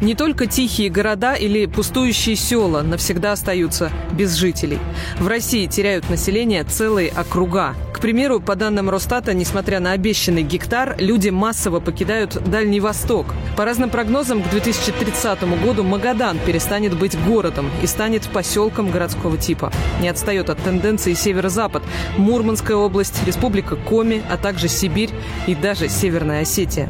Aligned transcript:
Не 0.00 0.14
только 0.14 0.46
тихие 0.46 0.90
города 0.90 1.34
или 1.34 1.66
пустующие 1.66 2.36
села 2.36 2.82
навсегда 2.82 3.32
остаются 3.32 3.90
без 4.12 4.34
жителей. 4.34 4.78
В 5.18 5.26
России 5.26 5.66
теряют 5.66 6.08
население 6.08 6.62
целые 6.62 7.10
округа. 7.10 7.74
К 7.92 8.00
примеру, 8.00 8.38
по 8.38 8.54
данным 8.54 8.90
Росстата, 8.90 9.34
несмотря 9.34 9.80
на 9.80 9.90
обещанный 9.90 10.44
гектар, 10.44 10.94
люди 11.00 11.30
массово 11.30 11.80
покидают 11.80 12.40
Дальний 12.48 12.78
Восток. 12.78 13.26
По 13.56 13.64
разным 13.64 13.90
прогнозам, 13.90 14.40
к 14.40 14.50
2030 14.50 15.42
году 15.60 15.82
Магадан 15.82 16.38
перестанет 16.46 16.96
быть 16.96 17.18
городом 17.26 17.68
и 17.82 17.88
станет 17.88 18.28
поселком 18.28 18.92
городского 18.92 19.36
типа. 19.36 19.72
Не 20.00 20.10
отстает 20.10 20.48
от 20.48 20.62
тенденции 20.62 21.14
северо-запад. 21.14 21.82
Мурманская 22.16 22.76
область, 22.76 23.26
Республика 23.26 23.74
Коми, 23.74 24.22
а 24.30 24.36
также 24.36 24.68
Сибирь 24.68 25.10
и 25.48 25.56
даже 25.56 25.88
Северная 25.88 26.42
Осетия. 26.42 26.88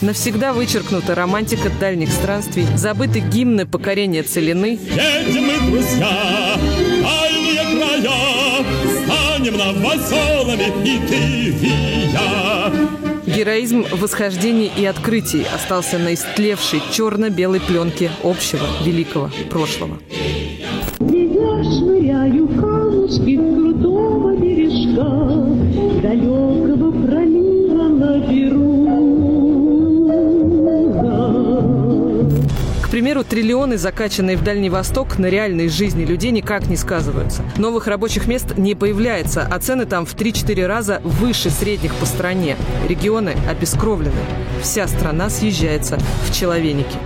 Навсегда 0.00 0.52
вычеркнута 0.52 1.14
романтика 1.14 1.70
дальних 1.78 2.10
странствий, 2.10 2.66
забыты 2.76 3.20
гимны 3.20 3.66
покорения 3.66 4.22
целины. 4.24 4.78
Едем 4.82 5.44
мы, 5.44 5.70
друзья, 5.70 6.56
дальние 7.02 7.76
края, 7.76 8.64
станем 9.04 9.56
новоселами 9.56 10.72
и 10.84 10.98
ты, 11.06 11.16
и 11.66 12.10
я. 12.12 12.72
Героизм 13.26 13.84
восхождений 13.92 14.70
и 14.76 14.84
открытий 14.84 15.46
остался 15.54 15.98
на 15.98 16.14
истлевшей 16.14 16.82
черно-белой 16.90 17.60
пленке 17.60 18.10
общего 18.24 18.66
великого 18.84 19.30
прошлого. 19.50 19.98
Я 21.00 21.62
швыряю 21.62 22.48
камушки 22.48 23.36
крутого 23.36 24.36
бережка, 24.36 25.08
далекого 26.02 27.06
пролива 27.06 27.31
примеру, 32.92 33.24
триллионы, 33.24 33.78
закачанные 33.78 34.36
в 34.36 34.44
Дальний 34.44 34.68
Восток, 34.68 35.18
на 35.18 35.24
реальной 35.24 35.70
жизни 35.70 36.04
людей 36.04 36.30
никак 36.30 36.66
не 36.66 36.76
сказываются. 36.76 37.42
Новых 37.56 37.86
рабочих 37.86 38.26
мест 38.26 38.58
не 38.58 38.74
появляется, 38.74 39.48
а 39.50 39.58
цены 39.60 39.86
там 39.86 40.04
в 40.04 40.14
3-4 40.14 40.66
раза 40.66 41.00
выше 41.02 41.48
средних 41.48 41.94
по 41.94 42.04
стране. 42.04 42.54
Регионы 42.86 43.34
обескровлены. 43.48 44.20
Вся 44.60 44.86
страна 44.88 45.30
съезжается 45.30 45.98
в 46.26 46.34
человеники. 46.34 46.98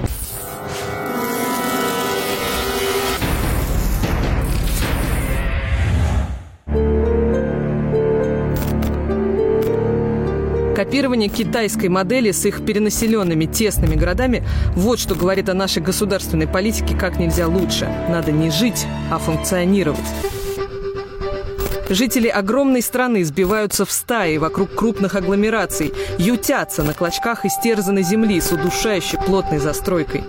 Копирование 10.97 11.29
китайской 11.29 11.91
модели 11.91 12.31
с 12.31 12.47
их 12.47 12.65
перенаселенными 12.65 13.45
тесными 13.45 13.97
городами– 13.97 14.43
вот 14.75 14.99
что 14.99 15.15
говорит 15.15 15.51
о 15.51 15.53
нашей 15.53 15.83
государственной 15.83 16.49
политике 16.49 16.97
как 16.97 17.19
нельзя 17.19 17.49
лучше. 17.49 17.85
Надо 18.09 18.33
не 18.33 18.51
жить, 18.51 18.87
а 19.11 19.19
функционировать. 19.19 20.01
Жители 21.91 22.29
огромной 22.29 22.81
страны 22.81 23.27
сбиваются 23.27 23.85
в 23.85 23.93
стаи 23.93 24.39
вокруг 24.39 24.75
крупных 24.75 25.17
агломераций, 25.17 25.93
ютятся 26.17 26.83
на 26.83 26.95
клочках 26.95 27.45
истерзанной 27.45 28.03
земли 28.03 28.41
с 28.41 28.51
удушающей 28.51 29.19
плотной 29.19 29.59
застройкой. 29.59 30.25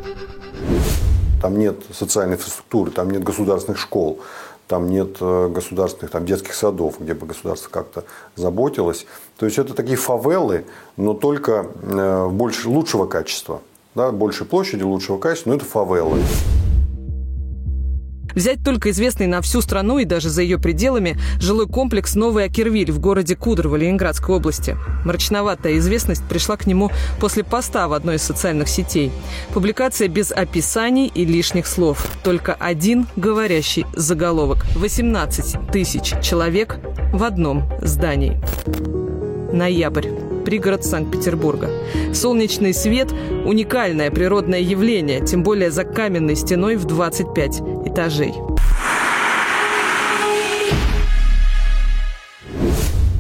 Там 1.42 1.58
нет 1.58 1.78
социальной 1.98 2.36
инфраструктуры, 2.36 2.92
там 2.92 3.10
нет 3.10 3.24
государственных 3.24 3.80
школ, 3.80 4.20
там 4.68 4.90
нет 4.90 5.18
э, 5.22 5.50
государственных 5.50 6.12
там, 6.12 6.26
детских 6.26 6.54
садов, 6.54 7.00
где 7.00 7.14
бы 7.14 7.26
государство 7.26 7.70
как-то 7.70 8.04
заботилось. 8.36 9.06
То 9.38 9.46
есть 9.46 9.58
это 9.58 9.74
такие 9.74 9.98
фавелы, 9.98 10.66
но 10.98 11.14
только 11.14 11.68
э, 11.82 12.28
больше, 12.30 12.70
лучшего 12.70 13.06
качества. 13.06 13.62
Да, 13.96 14.12
больше 14.12 14.46
площади, 14.46 14.84
лучшего 14.84 15.18
качества, 15.18 15.50
но 15.50 15.56
это 15.56 15.66
фавелы. 15.66 16.20
Взять 18.38 18.64
только 18.64 18.92
известный 18.92 19.26
на 19.26 19.42
всю 19.42 19.62
страну 19.62 19.98
и 19.98 20.06
даже 20.06 20.30
за 20.30 20.44
ее 20.44 20.60
пределами 20.60 21.18
жилой 21.40 21.68
комплекс 21.68 22.14
«Новый 22.14 22.44
Акервиль» 22.44 22.92
в 22.92 23.00
городе 23.00 23.36
Кудрово 23.36 23.78
Ленинградской 23.78 24.36
области. 24.36 24.78
Мрачноватая 25.06 25.80
известность 25.80 26.24
пришла 26.30 26.56
к 26.56 26.68
нему 26.68 26.92
после 27.20 27.44
поста 27.44 27.88
в 27.88 27.94
одной 27.94 28.18
из 28.18 28.22
социальных 28.22 28.68
сетей. 28.68 29.12
Публикация 29.56 30.08
без 30.08 30.32
описаний 30.32 31.08
и 31.08 31.26
лишних 31.26 31.66
слов. 31.66 32.06
Только 32.24 32.54
один 32.54 33.08
говорящий 33.16 33.88
заголовок. 33.96 34.68
18 34.76 35.72
тысяч 35.72 36.14
человек 36.22 36.78
в 37.14 37.24
одном 37.24 37.68
здании. 37.82 38.40
Ноябрь 39.52 40.27
пригород 40.48 40.86
Санкт-Петербурга. 40.86 41.70
Солнечный 42.14 42.74
свет– 42.74 43.12
уникальное 43.46 44.10
природное 44.10 44.62
явление, 44.62 45.20
тем 45.20 45.44
более 45.44 45.72
за 45.72 45.84
каменной 45.84 46.38
стеной 46.38 46.78
в 46.78 46.86
25 46.86 47.60
этажей. 47.86 48.34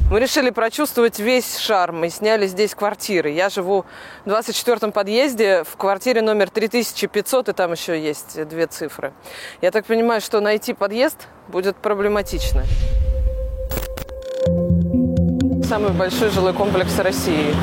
Мы 0.09 0.21
решили 0.21 0.51
прочувствовать 0.51 1.19
весь 1.19 1.57
шарм 1.57 2.05
и 2.05 2.09
сняли 2.09 2.47
здесь 2.47 2.73
квартиры. 2.73 3.31
Я 3.31 3.49
живу 3.49 3.83
в 4.23 4.29
24-м 4.29 4.93
подъезде, 4.93 5.65
в 5.65 5.75
квартире 5.75 6.21
номер 6.21 6.49
3500, 6.49 7.49
и 7.49 7.51
там 7.51 7.73
еще 7.73 8.01
есть 8.01 8.47
две 8.47 8.67
цифры. 8.67 9.11
Я 9.59 9.71
так 9.71 9.85
понимаю, 9.85 10.21
что 10.21 10.39
найти 10.39 10.73
подъезд 10.73 11.27
будет 11.49 11.75
проблематично. 11.75 12.63
Самый 15.67 15.91
большой 15.91 16.29
жилой 16.29 16.53
комплекс 16.53 16.97
России. 16.99 17.53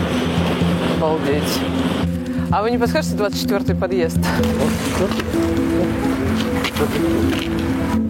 Обалдеть. 0.98 1.58
А 2.50 2.60
вы 2.62 2.70
не 2.70 2.76
подскажете 2.76 3.16
24-й 3.16 3.74
подъезд? 3.74 4.18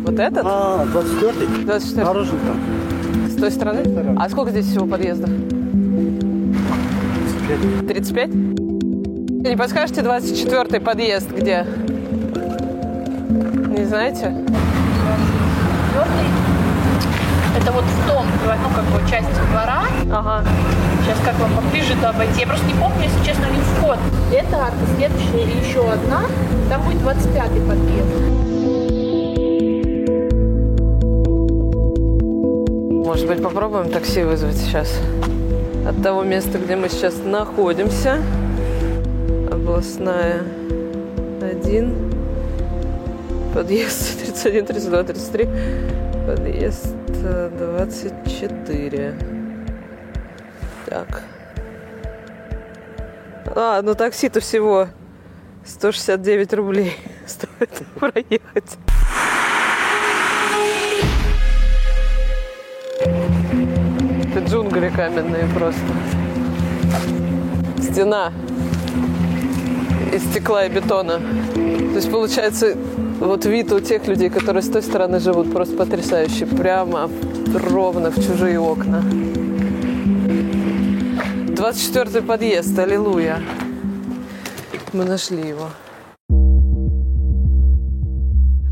Вот 0.05 0.19
этот? 0.19 0.43
А, 0.45 0.85
24-й? 0.85 1.65
24 1.65 2.05
Наружный 2.07 2.39
там. 2.41 3.29
С 3.31 3.37
той 3.37 3.51
стороны? 3.53 4.17
А 4.19 4.29
сколько 4.29 4.51
здесь 4.51 4.67
всего 4.67 4.87
подъездов? 4.87 5.31
35? 7.87 8.31
Не 8.35 9.57
подскажете 9.57 10.01
24-й 10.01 10.81
подъезд 10.81 11.31
где? 11.31 11.65
Не 13.69 13.85
знаете? 13.85 14.35
Это 17.57 17.71
вот 17.71 17.85
в 17.85 18.09
том, 18.09 18.27
ну, 18.45 18.69
как 18.75 18.85
бы, 18.87 19.09
части 19.09 19.31
двора. 19.51 19.85
Ага. 20.13 20.45
Сейчас 21.03 21.19
как 21.25 21.39
вам 21.39 21.55
поближе 21.55 21.93
это 21.93 22.11
обойти. 22.11 22.41
Я 22.41 22.47
просто 22.47 22.67
не 22.67 22.75
помню, 22.75 23.05
если 23.05 23.25
честно, 23.25 23.47
не 23.47 23.61
вход. 23.61 23.99
Это 24.33 24.57
арка, 24.57 24.77
следующая 24.97 25.45
и 25.45 25.67
еще 25.67 25.89
одна. 25.89 26.23
Там 26.69 26.83
будет 26.83 27.01
25-й 27.03 27.61
подъезд. 27.69 28.45
Может 33.07 33.29
быть, 33.29 33.43
попробуем 33.43 33.91
такси 33.91 34.25
вызвать 34.25 34.57
сейчас? 34.57 34.99
От 35.87 36.03
того 36.03 36.25
места, 36.25 36.59
где 36.59 36.75
мы 36.75 36.89
сейчас 36.89 37.15
находимся. 37.25 38.19
Областная 39.53 40.43
1. 41.41 41.95
Подъезд 43.55 44.19
31, 44.21 44.67
32, 44.67 45.03
33. 45.05 45.49
Подъезд 46.27 47.04
24. 47.25 49.15
Так. 50.87 51.23
А, 53.57 53.81
ну 53.83 53.95
такси-то 53.95 54.41
всего 54.41 54.89
169 55.65 56.53
рублей 56.53 56.97
стоит 57.27 57.71
проехать. 57.99 58.77
Это 64.31 64.41
джунгли 64.47 64.91
каменные 64.91 65.47
просто. 65.55 65.81
Стена 67.81 68.33
из 70.13 70.25
стекла 70.25 70.67
и 70.67 70.69
бетона. 70.69 71.21
То 71.55 71.97
есть 71.97 72.11
получается 72.11 72.77
вот 73.21 73.47
вид 73.47 73.73
у 73.73 73.81
тех 73.81 74.07
людей, 74.07 74.31
которые 74.31 74.63
с 74.63 74.69
той 74.69 74.83
стороны 74.83 75.21
живут, 75.21 75.53
просто 75.53 75.77
потрясающий. 75.77 76.45
Прямо 76.45 77.11
ровно 77.55 78.11
в 78.11 78.17
чужие 78.17 78.59
окна. 78.59 79.03
24-й 81.55 82.23
подъезд, 82.23 82.79
аллилуйя. 82.79 83.41
Мы 84.93 85.05
нашли 85.05 85.49
его. 85.49 85.71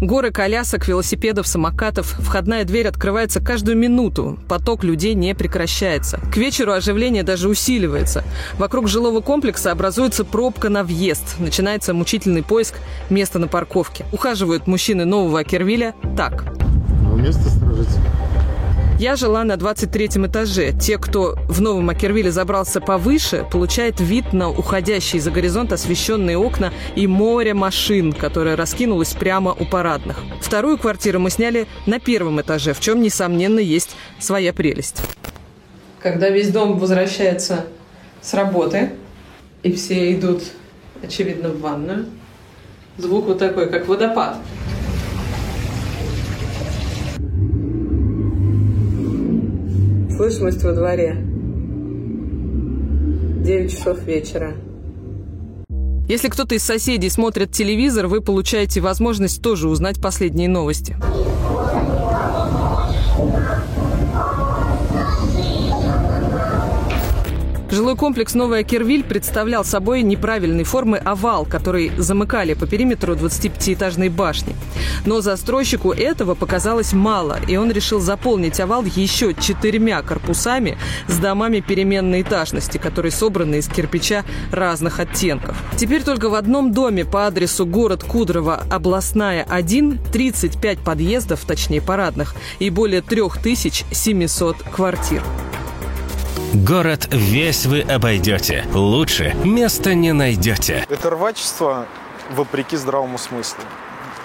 Горы 0.02 0.32
колясок, 0.32 0.88
велосипедов, 0.88 1.46
самокатов. 1.46 2.16
Входная 2.18 2.64
дверь 2.64 2.88
открывается 2.88 3.40
каждую 3.40 3.76
минуту. 3.76 4.36
Поток 4.48 4.82
людей 4.82 5.14
не 5.14 5.32
прекращается. 5.32 6.18
К 6.34 6.38
вечеру 6.38 6.72
оживление 6.72 7.22
даже 7.22 7.48
усиливается. 7.48 8.24
Вокруг 8.58 8.88
жилого 8.88 9.20
комплекса 9.20 9.70
образуется 9.70 10.24
пробка 10.24 10.70
на 10.70 10.82
въезд. 10.82 11.36
Начинается 11.38 11.94
мучительный 11.94 12.42
поиск 12.42 12.74
места 13.10 13.38
на 13.38 13.46
парковке. 13.46 14.04
Ухаживают 14.10 14.66
мужчины 14.66 15.04
нового 15.04 15.38
Акервиля 15.38 15.94
так. 16.16 16.46
А 17.06 17.14
место 17.14 17.48
сторожите? 17.48 18.00
Я 19.02 19.16
жила 19.16 19.42
на 19.42 19.56
23 19.56 20.06
этаже. 20.06 20.72
Те, 20.80 20.96
кто 20.96 21.34
в 21.48 21.60
Новом 21.60 21.90
Акервилле 21.90 22.30
забрался 22.30 22.80
повыше, 22.80 23.44
получает 23.50 23.98
вид 23.98 24.32
на 24.32 24.48
уходящие 24.48 25.20
за 25.20 25.32
горизонт 25.32 25.72
освещенные 25.72 26.38
окна 26.38 26.72
и 26.94 27.08
море 27.08 27.52
машин, 27.52 28.12
которое 28.12 28.54
раскинулось 28.54 29.14
прямо 29.14 29.56
у 29.58 29.64
парадных. 29.64 30.18
Вторую 30.40 30.78
квартиру 30.78 31.18
мы 31.18 31.30
сняли 31.30 31.66
на 31.84 31.98
первом 31.98 32.40
этаже, 32.40 32.74
в 32.74 32.78
чем, 32.78 33.02
несомненно, 33.02 33.58
есть 33.58 33.96
своя 34.20 34.52
прелесть. 34.52 35.02
Когда 35.98 36.28
весь 36.28 36.50
дом 36.50 36.78
возвращается 36.78 37.64
с 38.20 38.32
работы, 38.34 38.90
и 39.64 39.72
все 39.72 40.14
идут, 40.14 40.44
очевидно, 41.02 41.48
в 41.48 41.60
ванную, 41.60 42.06
звук 42.98 43.26
вот 43.26 43.40
такой, 43.40 43.68
как 43.68 43.88
водопад. 43.88 44.36
Слышимость 50.22 50.62
во 50.62 50.72
дворе. 50.72 51.16
9 53.44 53.72
часов 53.72 54.04
вечера. 54.04 54.52
Если 56.06 56.28
кто-то 56.28 56.54
из 56.54 56.62
соседей 56.62 57.10
смотрит 57.10 57.50
телевизор, 57.50 58.06
вы 58.06 58.20
получаете 58.20 58.80
возможность 58.80 59.42
тоже 59.42 59.68
узнать 59.68 60.00
последние 60.00 60.48
новости. 60.48 60.96
Жилой 67.72 67.96
комплекс 67.96 68.34
«Новая 68.34 68.64
Кервиль» 68.64 69.02
представлял 69.02 69.64
собой 69.64 70.02
неправильной 70.02 70.64
формы 70.64 70.98
овал, 70.98 71.46
который 71.46 71.90
замыкали 71.96 72.52
по 72.52 72.66
периметру 72.66 73.14
25-этажной 73.14 74.10
башни. 74.10 74.54
Но 75.06 75.22
застройщику 75.22 75.90
этого 75.90 76.34
показалось 76.34 76.92
мало, 76.92 77.38
и 77.48 77.56
он 77.56 77.72
решил 77.72 77.98
заполнить 77.98 78.60
овал 78.60 78.84
еще 78.84 79.32
четырьмя 79.32 80.02
корпусами 80.02 80.76
с 81.08 81.16
домами 81.16 81.60
переменной 81.60 82.20
этажности, 82.20 82.76
которые 82.76 83.10
собраны 83.10 83.54
из 83.54 83.68
кирпича 83.68 84.26
разных 84.50 85.00
оттенков. 85.00 85.56
Теперь 85.78 86.02
только 86.02 86.28
в 86.28 86.34
одном 86.34 86.72
доме 86.72 87.06
по 87.06 87.26
адресу 87.26 87.64
город 87.64 88.04
Кудрово, 88.04 88.64
областная 88.70 89.46
1, 89.48 89.98
35 90.12 90.78
подъездов, 90.80 91.40
точнее 91.46 91.80
парадных, 91.80 92.34
и 92.58 92.68
более 92.68 93.00
3700 93.00 94.58
квартир. 94.58 95.22
Город 96.52 97.08
весь 97.10 97.64
вы 97.64 97.80
обойдете. 97.80 98.66
Лучше 98.74 99.34
места 99.42 99.94
не 99.94 100.12
найдете. 100.12 100.84
Это 100.90 101.08
рвачество 101.08 101.86
вопреки 102.30 102.76
здравому 102.76 103.16
смыслу. 103.16 103.64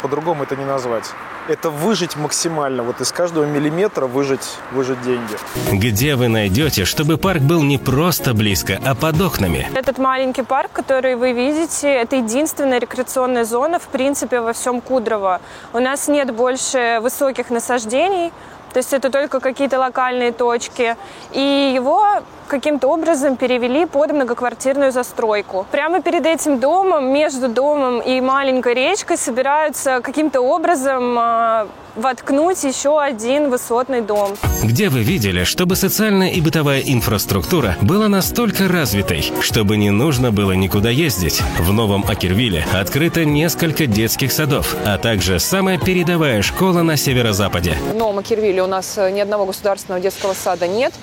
По-другому 0.01 0.44
это 0.44 0.57
не 0.57 0.65
назвать. 0.65 1.06
Это 1.47 1.69
выжить 1.69 2.18
максимально, 2.18 2.83
вот 2.83 3.00
из 3.00 3.13
каждого 3.13 3.45
миллиметра 3.45 4.07
выжить, 4.07 4.57
выжить 4.74 5.01
деньги. 5.03 5.38
Где 5.71 6.15
вы 6.15 6.27
найдете, 6.27 6.83
чтобы 6.83 7.18
парк 7.18 7.41
был 7.41 7.63
не 7.63 7.77
просто 7.77 8.33
близко, 8.33 8.77
а 8.85 8.94
под 8.94 9.21
окнами? 9.21 9.69
Этот 9.73 9.97
маленький 9.97 10.41
парк, 10.41 10.71
который 10.73 11.15
вы 11.15 11.31
видите, 11.31 11.88
это 11.88 12.18
единственная 12.18 12.80
рекреационная 12.80 13.45
зона, 13.45 13.80
в 13.80 13.88
принципе, 13.88 14.41
во 14.41 14.51
всем 14.51 14.81
Кудрово. 14.81 15.39
У 15.71 15.80
нас 15.80 16.09
нет 16.09 16.35
больше 16.35 17.00
высоких 17.01 17.50
насаждений, 17.50 18.33
то 18.73 18.79
есть 18.79 18.93
это 18.93 19.09
только 19.09 19.39
какие-то 19.39 19.79
локальные 19.79 20.31
точки. 20.31 20.95
И 21.31 21.73
его 21.75 22.05
каким-то 22.47 22.88
образом 22.88 23.35
перевели 23.35 23.85
под 23.85 24.11
многоквартирную 24.11 24.91
застройку. 24.91 25.65
Прямо 25.71 26.01
перед 26.01 26.25
этим 26.25 26.59
домом, 26.59 27.13
между 27.13 27.49
домом 27.49 27.99
и 27.99 28.21
маленькой 28.21 28.73
речкой 28.73 29.17
собираются 29.17 30.01
каким-то 30.01 30.41
образом 30.41 31.17
э, 31.19 31.65
воткнуть 31.95 32.63
еще 32.63 33.01
один 33.01 33.49
высотный 33.49 34.01
дом. 34.01 34.35
Где 34.63 34.89
вы 34.89 35.01
видели, 35.01 35.44
чтобы 35.44 35.75
социальная 35.75 36.29
и 36.29 36.41
бытовая 36.41 36.81
инфраструктура 36.81 37.75
была 37.81 38.07
настолько 38.07 38.67
развитой, 38.67 39.31
чтобы 39.41 39.77
не 39.77 39.89
нужно 39.89 40.31
было 40.31 40.53
никуда 40.53 40.89
ездить? 40.89 41.41
В 41.59 41.73
Новом 41.73 42.05
Акервилле 42.07 42.65
открыто 42.73 43.25
несколько 43.25 43.85
детских 43.88 44.31
садов, 44.31 44.75
а 44.85 44.97
также 44.97 45.39
самая 45.39 45.77
передовая 45.77 46.41
школа 46.41 46.83
на 46.83 46.97
северо-западе. 46.97 47.75
В 47.91 47.95
Новом 47.95 48.19
Акервилле 48.19 48.63
у 48.63 48.67
нас 48.67 48.97
ни 48.97 49.19
одного 49.19 49.45
государственного 49.45 50.01
детского 50.01 50.33
сада 50.33 50.67
нет. 50.67 50.94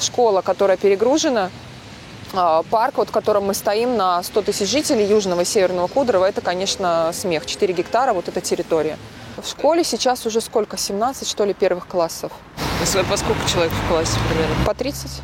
Школа, 0.00 0.40
которая 0.40 0.76
перегружена, 0.80 1.50
парк, 2.70 2.96
вот, 2.96 3.08
в 3.08 3.12
котором 3.12 3.46
мы 3.46 3.54
стоим 3.54 3.96
на 3.96 4.22
100 4.22 4.42
тысяч 4.42 4.68
жителей 4.68 5.06
Южного 5.06 5.42
и 5.42 5.44
Северного 5.44 5.86
Кудрова, 5.86 6.24
это, 6.26 6.40
конечно, 6.40 7.10
смех. 7.12 7.46
4 7.46 7.72
гектара, 7.72 8.12
вот 8.12 8.28
эта 8.28 8.40
территория. 8.40 8.98
В 9.36 9.48
школе 9.48 9.84
сейчас 9.84 10.26
уже 10.26 10.40
сколько? 10.40 10.76
17, 10.76 11.26
что 11.26 11.44
ли, 11.44 11.54
первых 11.54 11.86
классов? 11.86 12.32
По 13.08 13.16
сколько 13.16 13.48
человек 13.48 13.72
в 13.72 13.88
классе 13.88 14.18
примерно? 14.28 14.54
По 14.66 14.74
30. 14.74 15.22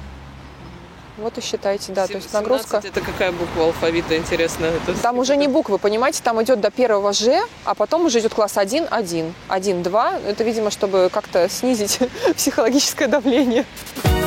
Вот 1.16 1.38
и 1.38 1.40
считайте, 1.40 1.92
да, 1.92 2.08
то 2.08 2.14
есть 2.14 2.32
нагрузка. 2.32 2.80
это 2.82 3.00
какая 3.00 3.30
буква 3.30 3.66
алфавита, 3.66 4.16
интересно? 4.16 4.66
Это... 4.66 5.00
Там 5.00 5.18
уже 5.18 5.36
не 5.36 5.46
буквы, 5.46 5.78
понимаете, 5.78 6.20
там 6.24 6.42
идет 6.42 6.60
до 6.60 6.72
первого 6.72 7.12
Ж, 7.12 7.40
а 7.64 7.74
потом 7.74 8.06
уже 8.06 8.18
идет 8.18 8.34
класс 8.34 8.58
1, 8.58 8.88
1, 8.90 9.34
1, 9.48 9.82
2. 9.82 10.18
Это, 10.26 10.42
видимо, 10.42 10.72
чтобы 10.72 11.08
как-то 11.12 11.48
снизить 11.48 12.00
психологическое 12.36 13.06
давление. 13.06 13.64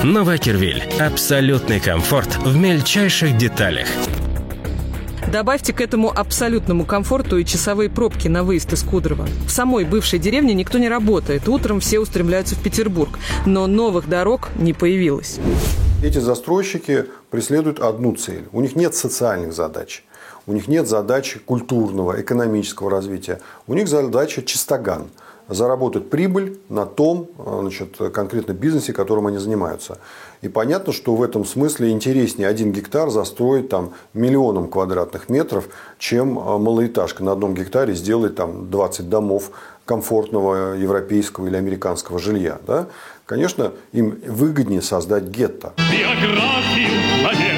Новакервиль. 0.04 0.84
Абсолютный 1.00 1.82
комфорт 1.82 2.38
в 2.38 2.56
мельчайших 2.56 3.38
деталях. 3.38 3.88
Добавьте 5.30 5.74
к 5.74 5.82
этому 5.82 6.10
абсолютному 6.10 6.86
комфорту 6.86 7.38
и 7.38 7.44
часовые 7.44 7.90
пробки 7.90 8.30
на 8.30 8.44
выезд 8.44 8.72
из 8.72 8.84
Кудрово. 8.84 9.28
В 9.46 9.50
самой 9.50 9.84
бывшей 9.84 10.20
деревне 10.20 10.54
никто 10.54 10.78
не 10.78 10.88
работает. 10.88 11.50
Утром 11.50 11.82
все 11.82 12.00
устремляются 12.00 12.56
в 12.56 12.64
Петербург. 12.64 13.20
Но 13.46 13.68
новых 13.68 14.08
дорог 14.08 14.50
не 14.56 14.72
появилось. 14.72 15.40
Эти 16.04 16.20
застройщики 16.20 17.06
преследуют 17.32 17.80
одну 17.80 18.14
цель. 18.14 18.48
У 18.52 18.62
них 18.62 18.76
нет 18.76 18.94
социальных 18.94 19.54
задач. 19.54 20.04
У 20.46 20.54
них 20.54 20.68
нет 20.68 20.88
задачи 20.88 21.40
культурного, 21.40 22.22
экономического 22.22 22.92
развития. 22.92 23.42
У 23.66 23.74
них 23.74 23.88
задача 23.88 24.44
чистоган– 24.44 25.10
заработать 25.50 26.10
прибыль 26.10 26.60
на 26.70 26.86
том 26.86 27.30
значит, 27.38 27.98
конкретно 28.14 28.52
бизнесе, 28.54 28.94
которым 28.94 29.28
они 29.28 29.38
занимаются. 29.38 29.98
И 30.42 30.50
понятно, 30.50 30.94
что 30.94 31.16
в 31.16 31.24
этом 31.24 31.46
смысле 31.46 31.90
интереснее 31.90 32.48
один 32.48 32.72
гектар 32.72 33.10
застроить 33.10 33.70
там 33.70 33.94
миллионом 34.14 34.70
квадратных 34.70 35.30
метров, 35.30 35.68
чем 35.98 36.34
малоэтажка 36.34 37.24
на 37.24 37.32
одном 37.32 37.56
гектаре 37.56 37.94
сделать 37.94 38.36
там 38.36 38.70
20 38.70 39.10
домов 39.10 39.52
комфортного 39.86 40.74
европейского 40.74 41.48
или 41.48 41.56
американского 41.56 42.20
жилья. 42.20 42.60
Да? 42.68 42.88
Конечно, 43.28 43.74
им 43.92 44.18
выгоднее 44.26 44.82
создать 44.82 45.26
гетто. 45.26 45.74
Биографию 45.92 47.57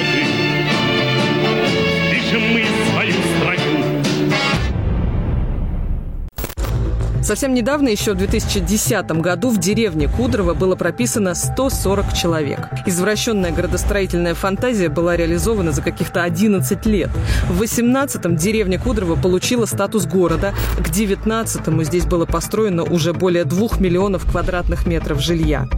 Совсем 7.30 7.54
недавно, 7.54 7.86
еще 7.86 8.14
в 8.14 8.16
2010 8.16 9.08
году, 9.20 9.50
в 9.50 9.58
деревне 9.58 10.08
Кудрово 10.08 10.52
было 10.52 10.74
прописано 10.74 11.36
140 11.36 12.12
человек. 12.12 12.58
Извращенная 12.86 13.52
градостроительная 13.52 14.34
фантазия 14.34 14.88
была 14.88 15.16
реализована 15.16 15.70
за 15.70 15.80
каких-то 15.80 16.24
11 16.24 16.86
лет. 16.86 17.08
В 17.48 17.62
18-м 17.62 18.34
деревня 18.34 18.80
Кудрово 18.80 19.14
получила 19.14 19.66
статус 19.66 20.06
города. 20.06 20.54
К 20.76 20.88
19-му 20.88 21.84
здесь 21.84 22.04
было 22.04 22.26
построено 22.26 22.82
уже 22.82 23.12
более 23.12 23.44
2 23.44 23.78
миллионов 23.78 24.28
квадратных 24.28 24.84
метров 24.88 25.20
жилья. 25.20 25.68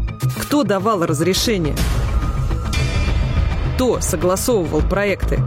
Кто 0.40 0.62
давал 0.62 1.04
разрешение? 1.04 1.76
Кто 3.74 4.00
согласовывал 4.00 4.80
проекты? 4.80 5.38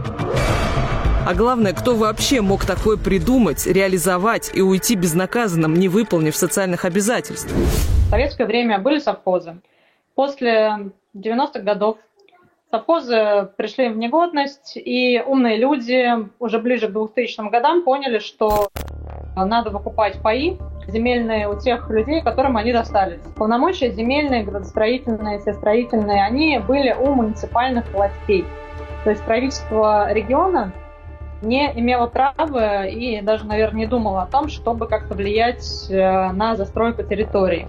А 1.26 1.34
главное, 1.34 1.72
кто 1.72 1.96
вообще 1.96 2.40
мог 2.40 2.64
такое 2.64 2.96
придумать, 2.96 3.66
реализовать 3.66 4.52
и 4.54 4.62
уйти 4.62 4.94
безнаказанным, 4.94 5.74
не 5.74 5.88
выполнив 5.88 6.36
социальных 6.36 6.84
обязательств? 6.84 7.52
В 7.52 8.10
советское 8.10 8.46
время 8.46 8.78
были 8.78 9.00
совхозы. 9.00 9.56
После 10.14 10.92
90-х 11.16 11.62
годов 11.62 11.96
совхозы 12.70 13.48
пришли 13.56 13.88
в 13.88 13.96
негодность, 13.96 14.76
и 14.76 15.20
умные 15.26 15.56
люди 15.56 16.06
уже 16.38 16.60
ближе 16.60 16.86
к 16.86 16.92
2000 16.92 17.50
годам 17.50 17.82
поняли, 17.82 18.20
что 18.20 18.68
надо 19.34 19.70
выкупать 19.70 20.22
паи 20.22 20.56
земельные 20.86 21.48
у 21.48 21.58
тех 21.58 21.90
людей, 21.90 22.22
которым 22.22 22.56
они 22.56 22.72
достались. 22.72 23.18
Полномочия 23.34 23.90
земельные, 23.90 24.44
градостроительные, 24.44 25.40
все 25.40 25.54
строительные, 25.54 26.24
они 26.24 26.60
были 26.60 26.92
у 26.96 27.12
муниципальных 27.14 27.92
властей. 27.92 28.44
То 29.02 29.10
есть 29.10 29.24
правительство 29.24 30.12
региона 30.12 30.72
не 31.42 31.72
имела 31.74 32.06
права 32.06 32.86
и 32.86 33.20
даже, 33.20 33.44
наверное, 33.44 33.80
не 33.80 33.86
думала 33.86 34.22
о 34.22 34.26
том, 34.26 34.48
чтобы 34.48 34.86
как-то 34.86 35.14
влиять 35.14 35.86
э, 35.90 36.32
на 36.32 36.56
застройку 36.56 37.02
территории. 37.02 37.66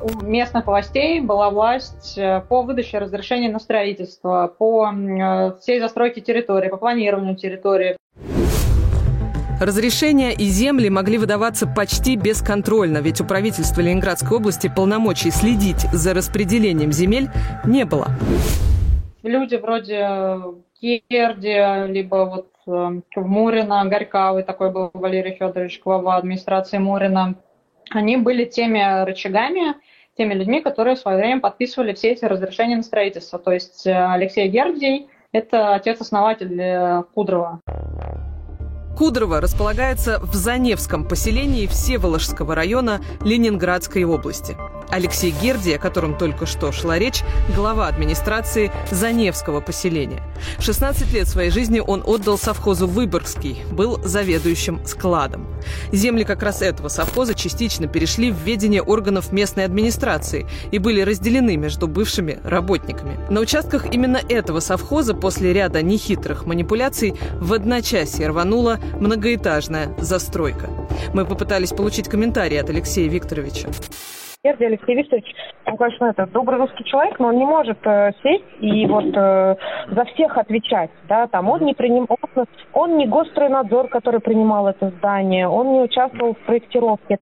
У 0.00 0.24
местных 0.24 0.66
властей 0.66 1.20
была 1.20 1.50
власть 1.50 2.16
э, 2.16 2.42
по 2.48 2.62
выдаче 2.62 2.98
разрешений 2.98 3.48
на 3.48 3.58
строительство, 3.58 4.52
по 4.58 4.90
э, 4.90 5.52
всей 5.60 5.80
застройке 5.80 6.20
территории, 6.20 6.68
по 6.68 6.76
планированию 6.76 7.36
территории. 7.36 7.96
Разрешения 9.58 10.34
и 10.34 10.44
земли 10.44 10.90
могли 10.90 11.16
выдаваться 11.16 11.66
почти 11.66 12.16
бесконтрольно, 12.16 12.98
ведь 12.98 13.22
у 13.22 13.24
правительства 13.24 13.80
Ленинградской 13.80 14.36
области 14.36 14.70
полномочий 14.74 15.30
следить 15.30 15.86
за 15.92 16.12
распределением 16.12 16.92
земель 16.92 17.30
не 17.64 17.86
было. 17.86 18.08
Люди 19.22 19.56
вроде 19.56 20.38
Керди, 20.78 21.90
либо 21.90 22.26
вот 22.26 22.48
в 22.66 23.02
Мурино, 23.16 23.84
Горькавый, 23.86 24.42
такой 24.42 24.70
был 24.70 24.90
Валерий 24.92 25.36
Федорович, 25.36 25.80
глава 25.84 26.16
администрации 26.16 26.78
Мурина, 26.78 27.36
они 27.90 28.16
были 28.16 28.44
теми 28.44 29.04
рычагами, 29.04 29.74
теми 30.16 30.34
людьми, 30.34 30.60
которые 30.60 30.96
в 30.96 30.98
свое 30.98 31.18
время 31.18 31.40
подписывали 31.40 31.94
все 31.94 32.12
эти 32.12 32.24
разрешения 32.24 32.76
на 32.76 32.82
строительство. 32.82 33.38
То 33.38 33.52
есть 33.52 33.86
э, 33.86 33.92
Алексей 33.92 34.48
Гердий– 34.48 35.08
это 35.32 35.74
отец-основатель 35.74 36.60
э, 36.60 37.02
Кудрова. 37.14 37.60
Кудрово 38.96 39.42
располагается 39.42 40.18
в 40.20 40.34
Заневском 40.34 41.06
поселении 41.06 41.66
Всеволожского 41.66 42.54
района 42.54 43.00
Ленинградской 43.20 44.04
области. 44.04 44.56
Алексей 44.90 45.34
Герди, 45.42 45.72
о 45.72 45.78
котором 45.78 46.16
только 46.16 46.46
что 46.46 46.72
шла 46.72 46.98
речь, 46.98 47.22
глава 47.54 47.88
администрации 47.88 48.70
Заневского 48.90 49.60
поселения. 49.60 50.22
16 50.58 51.12
лет 51.12 51.28
своей 51.28 51.50
жизни 51.50 51.80
он 51.80 52.02
отдал 52.04 52.38
совхозу 52.38 52.86
Выборгский, 52.86 53.62
был 53.70 54.00
заведующим 54.02 54.84
складом. 54.86 55.46
Земли 55.92 56.24
как 56.24 56.42
раз 56.42 56.62
этого 56.62 56.88
совхоза 56.88 57.34
частично 57.34 57.86
перешли 57.86 58.30
в 58.30 58.38
ведение 58.38 58.82
органов 58.82 59.32
местной 59.32 59.64
администрации 59.64 60.46
и 60.70 60.78
были 60.78 61.00
разделены 61.00 61.56
между 61.56 61.88
бывшими 61.88 62.38
работниками. 62.44 63.18
На 63.30 63.40
участках 63.40 63.92
именно 63.92 64.20
этого 64.28 64.60
совхоза 64.60 65.14
после 65.14 65.52
ряда 65.52 65.82
нехитрых 65.82 66.46
манипуляций 66.46 67.14
в 67.40 67.52
одночасье 67.52 68.28
рванула 68.28 68.78
многоэтажная 69.00 69.94
застройка. 69.98 70.70
Мы 71.12 71.24
попытались 71.24 71.70
получить 71.70 72.08
комментарий 72.08 72.60
от 72.60 72.70
Алексея 72.70 73.08
Викторовича. 73.08 73.68
Гердий 74.46 74.66
Алексей 74.68 74.94
Викторович, 74.94 75.34
он, 75.64 75.76
конечно, 75.76 76.04
это 76.04 76.26
добрый 76.26 76.60
русский 76.60 76.84
человек, 76.84 77.18
но 77.18 77.28
он 77.28 77.36
не 77.36 77.44
может 77.44 77.84
э, 77.84 78.12
сесть 78.22 78.44
и 78.60 78.86
вот 78.86 79.06
э, 79.06 79.56
за 79.90 80.04
всех 80.14 80.38
отвечать, 80.38 80.90
да, 81.08 81.26
там 81.26 81.48
он 81.48 81.62
не 81.62 81.74
приним, 81.74 82.06
он, 82.08 82.46
он 82.72 82.96
не 82.96 83.08
Госстройнадзор, 83.08 83.88
который 83.88 84.20
принимал 84.20 84.68
это 84.68 84.90
здание, 84.98 85.48
он 85.48 85.72
не 85.72 85.80
участвовал 85.80 86.34
в 86.34 86.38
проектировке. 86.46 87.18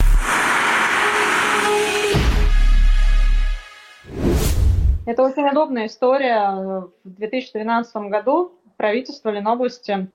Это 5.07 5.23
очень 5.23 5.49
удобная 5.49 5.87
история. 5.87 6.89
В 7.05 7.09
2012 7.09 7.97
году 8.09 8.53
правительство 8.77 9.31
Ленобласти 9.31 10.09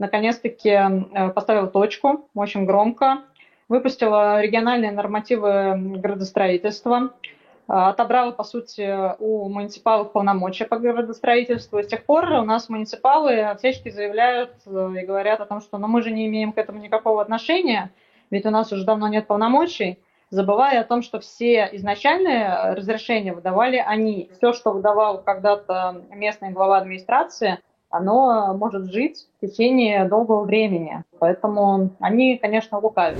наконец-таки 0.00 0.70
э, 0.70 1.28
поставило 1.30 1.68
точку 1.68 2.28
очень 2.34 2.66
громко 2.66 3.18
выпустила 3.70 4.42
региональные 4.42 4.90
нормативы 4.90 5.74
градостроительства, 5.76 7.14
а, 7.68 7.90
отобрала, 7.90 8.32
по 8.32 8.42
сути, 8.42 9.14
у 9.20 9.48
муниципалов 9.48 10.10
полномочия 10.10 10.64
по 10.64 10.76
градостроительству. 10.76 11.80
С 11.80 11.86
тех 11.86 12.04
пор 12.04 12.32
у 12.32 12.44
нас 12.44 12.68
муниципалы 12.68 13.54
всячески 13.58 13.90
заявляют 13.90 14.50
э, 14.66 14.94
и 15.00 15.06
говорят 15.06 15.40
о 15.40 15.46
том, 15.46 15.60
что 15.60 15.78
ну, 15.78 15.86
мы 15.86 16.02
же 16.02 16.10
не 16.10 16.26
имеем 16.26 16.52
к 16.52 16.58
этому 16.58 16.80
никакого 16.80 17.22
отношения, 17.22 17.92
ведь 18.28 18.44
у 18.44 18.50
нас 18.50 18.72
уже 18.72 18.84
давно 18.84 19.06
нет 19.06 19.28
полномочий, 19.28 20.00
забывая 20.30 20.80
о 20.80 20.84
том, 20.84 21.00
что 21.02 21.20
все 21.20 21.68
изначальные 21.72 22.74
разрешения 22.74 23.32
выдавали 23.32 23.76
они. 23.76 24.30
Все, 24.36 24.52
что 24.52 24.72
выдавал 24.72 25.22
когда-то 25.22 26.02
местный 26.10 26.50
глава 26.50 26.78
администрации, 26.78 27.60
оно 27.88 28.52
может 28.54 28.90
жить 28.90 29.28
в 29.36 29.46
течение 29.46 30.08
долгого 30.08 30.44
времени. 30.44 31.04
Поэтому 31.20 31.90
они, 32.00 32.36
конечно, 32.36 32.80
лукавят. 32.80 33.18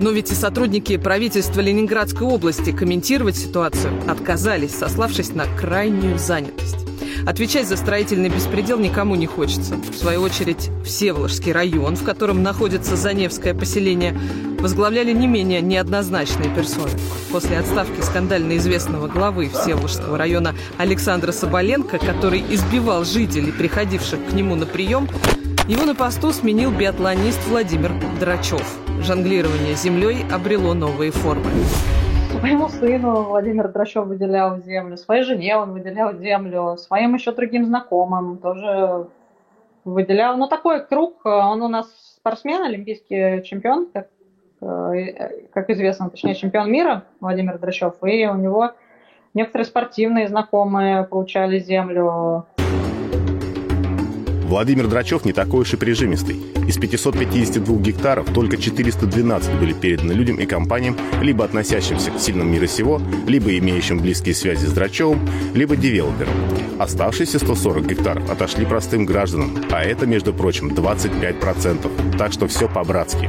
Но 0.00 0.10
ведь 0.10 0.30
и 0.30 0.34
сотрудники 0.34 0.96
правительства 0.96 1.60
Ленинградской 1.60 2.26
области 2.26 2.70
комментировать 2.70 3.36
ситуацию 3.36 3.92
отказались, 4.08 4.74
сославшись 4.74 5.34
на 5.34 5.44
крайнюю 5.58 6.18
занятость. 6.18 6.88
Отвечать 7.26 7.68
за 7.68 7.76
строительный 7.76 8.28
беспредел 8.28 8.78
никому 8.78 9.16
не 9.16 9.26
хочется. 9.26 9.74
В 9.76 9.94
свою 9.94 10.22
очередь, 10.22 10.70
Всеволожский 10.84 11.52
район, 11.52 11.96
в 11.96 12.04
котором 12.04 12.42
находится 12.42 12.96
Заневское 12.96 13.54
поселение, 13.54 14.18
возглавляли 14.60 15.12
не 15.12 15.26
менее 15.26 15.60
неоднозначные 15.60 16.54
персоны. 16.54 16.90
После 17.30 17.58
отставки 17.58 18.00
скандально 18.00 18.56
известного 18.56 19.08
главы 19.08 19.48
Всеволожского 19.48 20.16
района 20.16 20.54
Александра 20.78 21.32
Соболенко, 21.32 21.98
который 21.98 22.42
избивал 22.48 23.04
жителей, 23.04 23.52
приходивших 23.52 24.18
к 24.30 24.32
нему 24.32 24.54
на 24.54 24.66
прием, 24.66 25.08
его 25.68 25.84
на 25.84 25.94
посту 25.94 26.32
сменил 26.32 26.70
биатлонист 26.70 27.46
Владимир 27.46 27.92
Драчев. 28.18 28.78
Жонглирование 29.02 29.74
землей 29.74 30.24
обрело 30.32 30.72
новые 30.72 31.10
формы. 31.10 31.50
Своему 32.30 32.68
сыну 32.68 33.24
Владимир 33.24 33.68
Драчев 33.68 34.06
выделял 34.06 34.58
землю, 34.62 34.96
своей 34.96 35.24
жене 35.24 35.58
он 35.58 35.74
выделял 35.74 36.14
землю, 36.14 36.78
своим 36.78 37.14
еще 37.14 37.32
другим 37.32 37.66
знакомым 37.66 38.38
тоже 38.38 39.08
выделял. 39.84 40.38
Но 40.38 40.46
такой 40.46 40.86
круг, 40.86 41.20
он 41.26 41.60
у 41.60 41.68
нас 41.68 41.86
спортсмен, 42.16 42.62
олимпийский 42.62 43.42
чемпион, 43.44 43.88
как, 43.92 44.08
э, 44.62 45.48
как 45.52 45.68
известно, 45.68 46.08
точнее 46.08 46.34
чемпион 46.34 46.72
мира 46.72 47.04
Владимир 47.20 47.58
Драчев, 47.58 47.94
и 48.02 48.26
у 48.26 48.36
него 48.36 48.72
некоторые 49.34 49.66
спортивные 49.66 50.28
знакомые 50.28 51.04
получали 51.04 51.58
землю. 51.58 52.46
Владимир 54.48 54.86
Драчев 54.86 55.26
не 55.26 55.34
такой 55.34 55.60
уж 55.60 55.74
и 55.74 55.76
прижимистый. 55.76 56.40
Из 56.66 56.78
552 56.78 57.76
гектаров 57.80 58.32
только 58.32 58.56
412 58.56 59.60
были 59.60 59.74
переданы 59.74 60.12
людям 60.12 60.36
и 60.36 60.46
компаниям, 60.46 60.96
либо 61.20 61.44
относящимся 61.44 62.10
к 62.10 62.18
сильным 62.18 62.50
мира 62.50 62.66
сего, 62.66 62.98
либо 63.26 63.56
имеющим 63.58 63.98
близкие 63.98 64.34
связи 64.34 64.64
с 64.64 64.72
Драчевым, 64.72 65.20
либо 65.52 65.76
девелоперам. 65.76 66.32
Оставшиеся 66.78 67.38
140 67.38 67.86
гектаров 67.86 68.30
отошли 68.30 68.64
простым 68.64 69.04
гражданам, 69.04 69.54
а 69.70 69.84
это, 69.84 70.06
между 70.06 70.32
прочим, 70.32 70.68
25%. 70.68 72.16
Так 72.16 72.32
что 72.32 72.48
все 72.48 72.68
по-братски. 72.68 73.28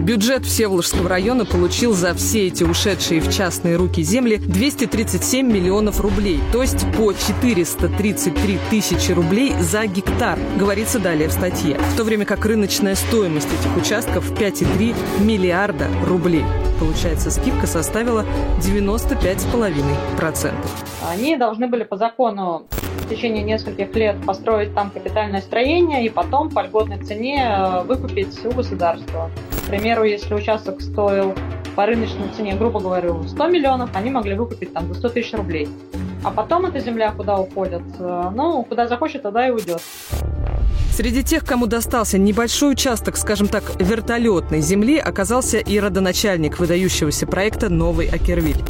Бюджет 0.00 0.46
Всеволожского 0.46 1.10
района 1.10 1.44
получил 1.44 1.92
за 1.92 2.14
все 2.14 2.46
эти 2.46 2.64
ушедшие 2.64 3.20
в 3.20 3.30
частные 3.30 3.76
руки 3.76 4.02
земли 4.02 4.38
237 4.38 5.46
миллионов 5.46 6.00
рублей, 6.00 6.40
то 6.52 6.62
есть 6.62 6.86
по 6.96 7.12
433 7.12 8.58
тысячи 8.70 9.12
рублей 9.12 9.52
за 9.60 9.86
гектар, 9.86 10.38
говорится 10.58 10.98
далее 11.00 11.28
в 11.28 11.32
статье. 11.32 11.76
В 11.76 11.96
то 11.98 12.04
время 12.04 12.24
как 12.24 12.46
рыночная 12.46 12.94
стоимость 12.94 13.48
этих 13.48 13.76
участков 13.76 14.32
5,3 14.32 14.94
миллиарда 15.22 15.88
рублей. 16.06 16.46
Получается, 16.78 17.30
скидка 17.30 17.66
составила 17.66 18.24
95,5%. 18.62 20.54
Они 21.10 21.36
должны 21.36 21.66
были 21.68 21.84
по 21.84 21.98
закону 21.98 22.62
в 23.04 23.08
течение 23.10 23.42
нескольких 23.42 23.94
лет 23.94 24.16
построить 24.24 24.74
там 24.74 24.90
капитальное 24.90 25.42
строение 25.42 26.06
и 26.06 26.08
потом 26.08 26.48
по 26.48 26.62
льготной 26.62 27.04
цене 27.04 27.44
э, 27.46 27.82
выкупить 27.82 28.42
у 28.46 28.52
государства. 28.52 29.30
Примеру, 29.70 30.02
если 30.02 30.34
участок 30.34 30.80
стоил 30.80 31.32
по 31.76 31.86
рыночной 31.86 32.28
цене, 32.36 32.56
грубо 32.56 32.80
говоря, 32.80 33.14
100 33.22 33.46
миллионов, 33.46 33.90
они 33.94 34.10
могли 34.10 34.34
выкупить 34.34 34.72
там 34.72 34.88
за 34.88 34.94
100 34.94 35.08
тысяч 35.10 35.32
рублей. 35.32 35.68
А 36.22 36.30
потом 36.30 36.66
эта 36.66 36.80
земля 36.80 37.12
куда 37.12 37.38
уходит? 37.38 37.82
Э, 37.98 38.30
ну, 38.34 38.64
куда 38.64 38.86
захочет, 38.86 39.22
туда 39.22 39.48
и 39.48 39.50
уйдет. 39.50 39.80
Среди 41.00 41.22
тех, 41.22 41.46
кому 41.46 41.66
достался 41.66 42.18
небольшой 42.18 42.72
участок, 42.72 43.16
скажем 43.16 43.48
так, 43.48 43.80
вертолетной 43.80 44.60
земли, 44.60 44.98
оказался 44.98 45.56
и 45.56 45.78
родоначальник 45.78 46.58
выдающегося 46.58 47.26
проекта 47.26 47.70
«Новый 47.70 48.06
Акервиль». 48.08 48.62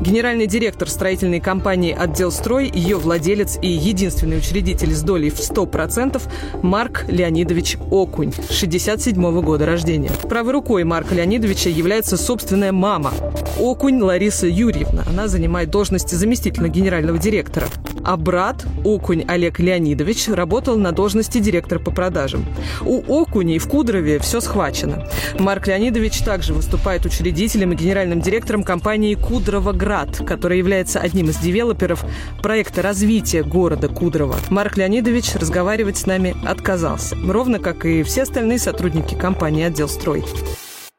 Генеральный 0.00 0.46
директор 0.46 0.88
строительной 0.88 1.40
компании 1.40 1.92
«Отделстрой», 1.92 2.70
ее 2.72 2.96
владелец 2.96 3.58
и 3.60 3.68
единственный 3.68 4.38
учредитель 4.38 4.94
с 4.94 5.02
долей 5.02 5.28
в 5.28 5.40
100% 5.40 6.22
Марк 6.62 7.04
Леонидович 7.08 7.76
Окунь, 7.90 8.32
67 8.48 9.42
года 9.42 9.66
рождения. 9.66 10.10
Правой 10.28 10.52
рукой 10.52 10.84
Марка 10.84 11.14
Леонидовича 11.14 11.68
является 11.68 12.16
собственная 12.16 12.72
мама 12.72 13.12
Окунь 13.58 14.00
Лариса 14.00 14.46
Юрьевна. 14.46 15.02
Она 15.06 15.28
занимает 15.28 15.70
должность 15.70 16.10
заместителя 16.10 16.68
генерального 16.68 16.93
директора. 17.02 17.66
А 18.04 18.16
брат 18.16 18.64
Окунь 18.84 19.24
Олег 19.26 19.58
Леонидович 19.58 20.28
работал 20.28 20.76
на 20.76 20.92
должности 20.92 21.38
директора 21.38 21.78
по 21.78 21.90
продажам. 21.90 22.44
У 22.82 23.22
Окуней 23.22 23.58
в 23.58 23.68
Кудрове 23.68 24.18
все 24.18 24.40
схвачено. 24.40 25.08
Марк 25.38 25.66
Леонидович 25.66 26.18
также 26.18 26.54
выступает 26.54 27.06
учредителем 27.06 27.72
и 27.72 27.76
генеральным 27.76 28.20
директором 28.20 28.62
компании 28.62 29.14
«Кудровоград», 29.14 30.20
которая 30.26 30.58
является 30.58 31.00
одним 31.00 31.30
из 31.30 31.36
девелоперов 31.36 32.04
проекта 32.42 32.82
развития 32.82 33.42
города 33.42 33.88
Кудрово. 33.88 34.36
Марк 34.50 34.76
Леонидович 34.76 35.34
разговаривать 35.36 35.96
с 35.96 36.06
нами 36.06 36.36
отказался, 36.44 37.16
ровно 37.26 37.58
как 37.58 37.86
и 37.86 38.02
все 38.02 38.22
остальные 38.22 38.58
сотрудники 38.58 39.14
компании 39.14 39.64
«Отдел 39.64 39.88
строй». 39.88 40.24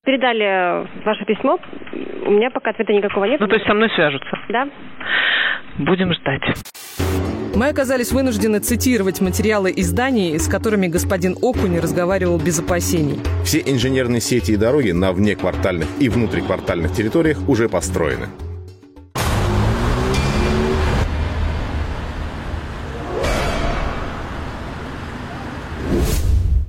Передали 0.06 0.88
ваше 1.04 1.26
письмо. 1.26 1.58
У 2.26 2.32
меня 2.32 2.52
пока 2.52 2.70
ответа 2.70 2.94
никакого 2.94 3.26
нет. 3.26 3.40
Ну, 3.40 3.48
то 3.48 3.56
есть 3.56 3.66
со 3.66 3.74
мной 3.74 3.90
свяжутся? 3.96 4.38
Да. 4.50 4.68
Будем 5.80 6.14
ждать. 6.14 6.44
Мы 7.56 7.70
оказались 7.70 8.12
вынуждены 8.12 8.60
цитировать 8.60 9.22
материалы 9.22 9.74
изданий, 9.76 10.38
с 10.38 10.48
которыми 10.48 10.88
господин 10.88 11.36
Окуни 11.42 11.80
разговаривал 11.80 12.38
без 12.38 12.60
опасений. 12.60 13.18
Все 13.44 13.60
инженерные 13.60 14.22
сети 14.22 14.52
и 14.52 14.58
дороги 14.58 14.92
на 14.92 15.12
внеквартальных 15.12 15.88
и 16.00 16.10
внутриквартальных 16.10 16.92
территориях 16.92 17.38
уже 17.48 17.68
построены. 17.68 18.28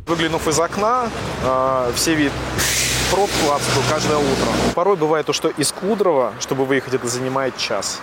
Выглянув 0.07 0.47
из 0.49 0.59
окна, 0.59 1.09
э, 1.45 1.91
все 1.95 2.15
видят 2.15 2.33
пробку 3.11 3.53
адскую 3.55 3.85
каждое 3.91 4.19
утро. 4.19 4.49
Порой 4.75 4.97
бывает 4.97 5.27
то, 5.27 5.33
что 5.33 5.49
из 5.49 5.73
Кудрова, 5.73 6.33
чтобы 6.41 6.65
выехать, 6.65 6.95
это 6.95 7.07
занимает 7.07 7.57
час. 7.57 8.01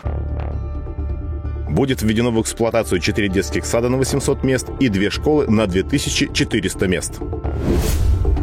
Будет 1.69 2.01
введено 2.01 2.31
в 2.31 2.41
эксплуатацию 2.41 2.99
4 2.99 3.29
детских 3.29 3.65
сада 3.65 3.89
на 3.89 3.97
800 3.97 4.43
мест 4.43 4.67
и 4.79 4.89
2 4.89 5.09
школы 5.09 5.47
на 5.47 5.65
2400 5.65 6.87
мест. 6.87 7.13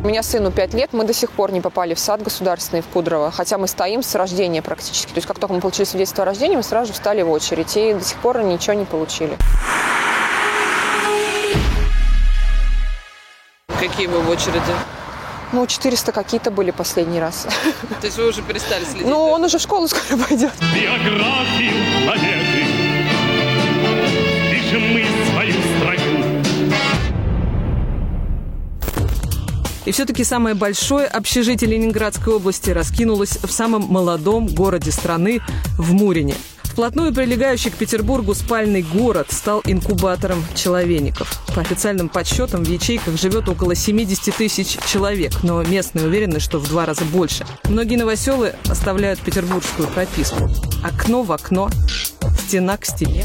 У 0.03 0.09
меня 0.09 0.23
сыну 0.23 0.51
5 0.51 0.75
лет, 0.75 0.93
мы 0.93 1.05
до 1.05 1.13
сих 1.13 1.31
пор 1.31 1.53
не 1.53 1.61
попали 1.61 1.95
в 1.95 1.99
сад 1.99 2.23
государственный 2.23 2.83
в 2.83 2.87
Кудрово, 2.87 3.31
хотя 3.31 3.59
мы 3.59 3.69
стоим 3.69 4.03
с 4.03 4.15
рождения 4.15 4.63
практически. 4.63 5.13
То 5.13 5.19
есть 5.19 5.29
как 5.29 5.39
только 5.39 5.55
мы 5.55 5.61
получили 5.61 5.85
свидетельство 5.85 6.23
о 6.23 6.27
рождении, 6.27 6.57
мы 6.57 6.63
сразу 6.63 6.89
же 6.89 6.93
встали 6.95 7.23
в 7.23 7.31
очередь 7.31 7.77
и 7.77 7.95
до 7.95 8.05
сих 8.05 8.17
пор 8.19 8.43
ничего 8.43 8.75
не 8.75 8.85
получили. 8.85 9.37
Какие 13.79 14.07
вы 14.07 14.21
в 14.21 14.31
очереди? 14.31 15.00
Ну, 15.53 15.67
400 15.67 16.13
какие-то 16.13 16.51
были 16.51 16.71
последний 16.71 17.19
раз. 17.19 17.47
То 18.01 18.07
есть 18.07 18.17
вы 18.17 18.29
уже 18.29 18.43
перестали 18.43 18.85
следить? 18.85 19.07
Ну, 19.07 19.19
он 19.31 19.43
уже 19.45 19.59
в 19.59 19.61
школу 19.61 19.89
скоро 19.89 20.19
пойдет. 20.23 20.53
Биографию 20.75 21.73
планеты 22.05 22.67
Пишем 24.53 24.83
мы 24.93 25.05
свою 25.31 25.53
строку 25.53 26.01
И 29.87 29.93
все-таки 29.93 30.23
самое 30.23 30.55
большое 30.55 31.07
общежитие 31.09 31.69
Ленинградской 31.69 32.35
области 32.35 32.71
раскинулось 32.71 33.39
в 33.43 33.51
самом 33.51 33.83
молодом 33.83 34.47
городе 34.47 34.93
страны, 34.93 35.41
в 35.77 35.93
Мурине. 35.93 36.37
Вплотную 36.71 37.13
прилегающий 37.13 37.71
к 37.71 37.75
Петербургу 37.75 38.33
спальный 38.33 38.83
город 38.83 39.27
стал 39.31 39.61
инкубатором 39.67 40.43
человеников. 40.55 41.43
По 41.55 41.63
официальным 41.63 42.09
подсчетам 42.09 42.63
в 42.63 42.69
ячейках 42.69 43.19
живет 43.19 43.49
около 43.49 43.75
70 43.75 44.35
тысяч 44.35 44.79
человек, 44.87 45.33
но 45.43 45.63
местные 45.65 46.07
уверены, 46.07 46.39
что 46.39 46.59
в 46.59 46.69
два 46.69 46.87
раза 46.87 47.05
больше. 47.05 47.45
Многие 47.65 47.97
новоселы 47.97 48.55
оставляют 48.69 49.21
петербургскую 49.21 49.89
прописку. 49.89 50.49
Окно 50.85 51.23
в 51.25 51.33
окно, 51.33 51.69
стена 52.47 52.77
к 52.77 52.87
стене. 52.87 53.25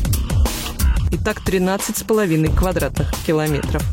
И 1.11 1.17
так 1.17 1.37
13,5 1.45 2.57
квадратных 2.57 3.13
километров. 3.27 3.83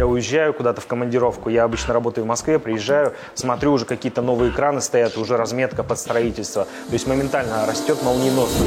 Я 0.00 0.06
уезжаю 0.06 0.54
куда-то 0.54 0.80
в 0.80 0.86
командировку, 0.86 1.50
я 1.50 1.64
обычно 1.64 1.92
работаю 1.92 2.24
в 2.24 2.26
Москве, 2.26 2.58
приезжаю, 2.58 3.12
смотрю, 3.34 3.74
уже 3.74 3.84
какие-то 3.84 4.22
новые 4.22 4.50
экраны 4.50 4.80
стоят, 4.80 5.18
уже 5.18 5.36
разметка 5.36 5.84
под 5.84 5.98
строительство. 5.98 6.64
То 6.86 6.92
есть 6.94 7.06
моментально 7.06 7.66
растет 7.66 8.02
молниеносно. 8.02 8.64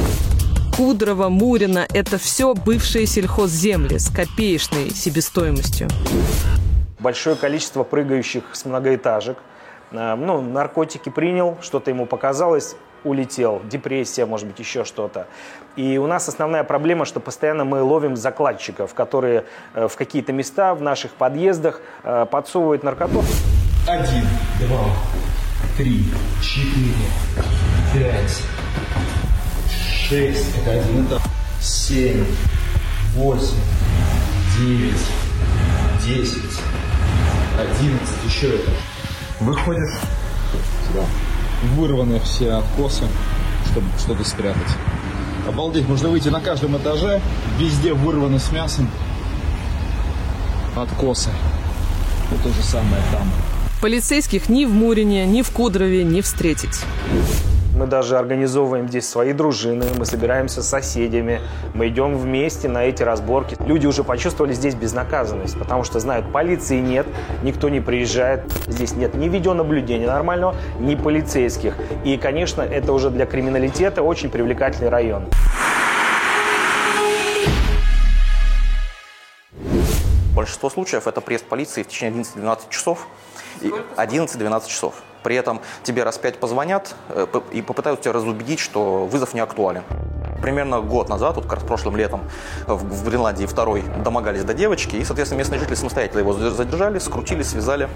Кудрово, 0.76 1.30
Мурино– 1.30 1.88
это 1.92 2.18
все 2.18 2.54
бывшие 2.54 3.06
сельхозземли 3.06 3.98
с 3.98 4.10
копеечной 4.10 4.90
себестоимостью. 4.90 5.88
Большое 7.00 7.34
количество 7.34 7.82
прыгающих 7.82 8.44
с 8.52 8.64
многоэтажек. 8.64 9.36
Э, 9.90 10.14
Ну, 10.14 10.40
наркотики 10.40 11.08
принял, 11.08 11.58
что-то 11.62 11.90
ему 11.90 12.06
показалось, 12.06 12.76
улетел. 13.04 13.62
Депрессия, 13.70 14.26
может 14.26 14.46
быть, 14.46 14.58
еще 14.58 14.84
что-то. 14.84 15.26
И 15.76 15.98
у 15.98 16.06
нас 16.06 16.28
основная 16.28 16.64
проблема, 16.64 17.04
что 17.04 17.20
постоянно 17.20 17.64
мы 17.64 17.82
ловим 17.82 18.16
закладчиков, 18.16 18.94
которые 18.94 19.44
э, 19.74 19.88
в 19.88 19.96
какие-то 19.96 20.32
места 20.32 20.74
в 20.74 20.82
наших 20.82 21.12
подъездах 21.12 21.80
э, 22.02 22.26
подсовывают 22.30 22.82
наркоту. 22.82 23.24
Один, 23.86 24.24
два, 24.60 24.84
три, 25.76 26.04
четыре, 26.42 26.94
пять, 27.92 28.42
шесть, 30.08 30.56
это 30.62 30.70
один 30.70 31.06
этап, 31.06 31.22
семь, 31.60 32.24
восемь, 33.14 33.58
девять, 34.56 35.06
десять, 36.06 36.60
одиннадцать, 37.58 38.24
еще 38.24 38.56
это. 38.56 38.70
Выходит 39.40 39.90
сюда. 40.86 41.04
Вырваны 41.76 42.20
все 42.20 42.52
откосы, 42.52 43.04
чтобы 43.70 43.86
что-то 43.98 44.24
спрятать. 44.24 44.72
Обалдеть, 45.48 45.88
можно 45.88 46.08
выйти 46.08 46.28
на 46.28 46.40
каждом 46.40 46.76
этаже, 46.76 47.20
везде 47.58 47.92
вырваны 47.92 48.38
с 48.38 48.52
мясом 48.52 48.90
откосы. 50.76 51.30
И 52.32 52.42
то 52.42 52.48
же 52.48 52.62
самое 52.62 53.02
там. 53.12 53.30
Полицейских 53.80 54.48
ни 54.48 54.64
в 54.64 54.72
Мурине, 54.72 55.26
ни 55.26 55.42
в 55.42 55.50
Кудрове 55.50 56.04
не 56.04 56.22
встретить. 56.22 56.80
Мы 57.74 57.88
даже 57.88 58.16
организовываем 58.16 58.88
здесь 58.88 59.08
свои 59.08 59.32
дружины, 59.32 59.86
мы 59.98 60.06
собираемся 60.06 60.62
с 60.62 60.68
соседями, 60.68 61.40
мы 61.74 61.88
идем 61.88 62.16
вместе 62.16 62.68
на 62.68 62.84
эти 62.84 63.02
разборки. 63.02 63.56
Люди 63.66 63.88
уже 63.88 64.04
почувствовали 64.04 64.52
здесь 64.52 64.76
безнаказанность, 64.76 65.58
потому 65.58 65.82
что 65.82 65.98
знают, 65.98 66.30
полиции 66.30 66.78
нет, 66.78 67.04
никто 67.42 67.68
не 67.68 67.80
приезжает, 67.80 68.44
здесь 68.68 68.92
нет 68.92 69.14
ни 69.14 69.28
видеонаблюдения 69.28 70.06
нормального, 70.06 70.54
ни 70.78 70.94
полицейских. 70.94 71.74
И, 72.04 72.16
конечно, 72.16 72.62
это 72.62 72.92
уже 72.92 73.10
для 73.10 73.26
криминалитета 73.26 74.02
очень 74.02 74.30
привлекательный 74.30 74.88
район. 74.88 75.24
Большинство 80.36 80.70
случаев 80.70 81.08
это 81.08 81.20
приезд 81.20 81.46
полиции 81.46 81.82
в 81.82 81.88
течение 81.88 82.22
11-12 82.22 82.58
часов. 82.68 83.08
И 83.64 83.72
11-12 83.96 84.68
часов. 84.68 84.94
При 85.22 85.36
этом 85.36 85.60
тебе 85.82 86.04
раз 86.04 86.18
пять 86.18 86.38
позвонят 86.38 86.94
э, 87.08 87.26
и 87.50 87.62
попытаются 87.62 88.04
тебя 88.04 88.12
разубедить, 88.12 88.60
что 88.60 89.06
вызов 89.06 89.32
не 89.32 89.40
актуален. 89.40 89.82
Примерно 90.42 90.82
год 90.82 91.08
назад, 91.08 91.36
вот 91.36 91.44
как 91.44 91.54
раз 91.54 91.62
прошлым 91.64 91.96
летом, 91.96 92.20
в, 92.66 93.08
Гренландии 93.08 93.46
второй 93.46 93.82
домогались 94.04 94.44
до 94.44 94.52
девочки, 94.52 94.96
и, 94.96 95.04
соответственно, 95.04 95.38
местные 95.38 95.58
жители 95.58 95.74
самостоятельно 95.74 96.20
его 96.20 96.34
задержали, 96.34 96.98
скрутили, 96.98 97.42
связали. 97.42 97.88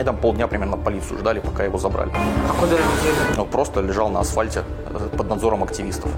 И 0.00 0.04
там 0.04 0.16
полдня 0.16 0.46
примерно 0.46 0.76
полицию 0.76 1.18
ждали, 1.18 1.40
пока 1.40 1.64
его 1.64 1.78
забрали. 1.78 2.12
А 2.48 2.54
куда 2.54 2.76
его? 2.76 3.42
Он 3.42 3.48
просто 3.48 3.80
лежал 3.80 4.08
на 4.08 4.20
асфальте 4.20 4.62
э, 4.86 5.08
под 5.16 5.28
надзором 5.28 5.64
активистов. 5.64 6.10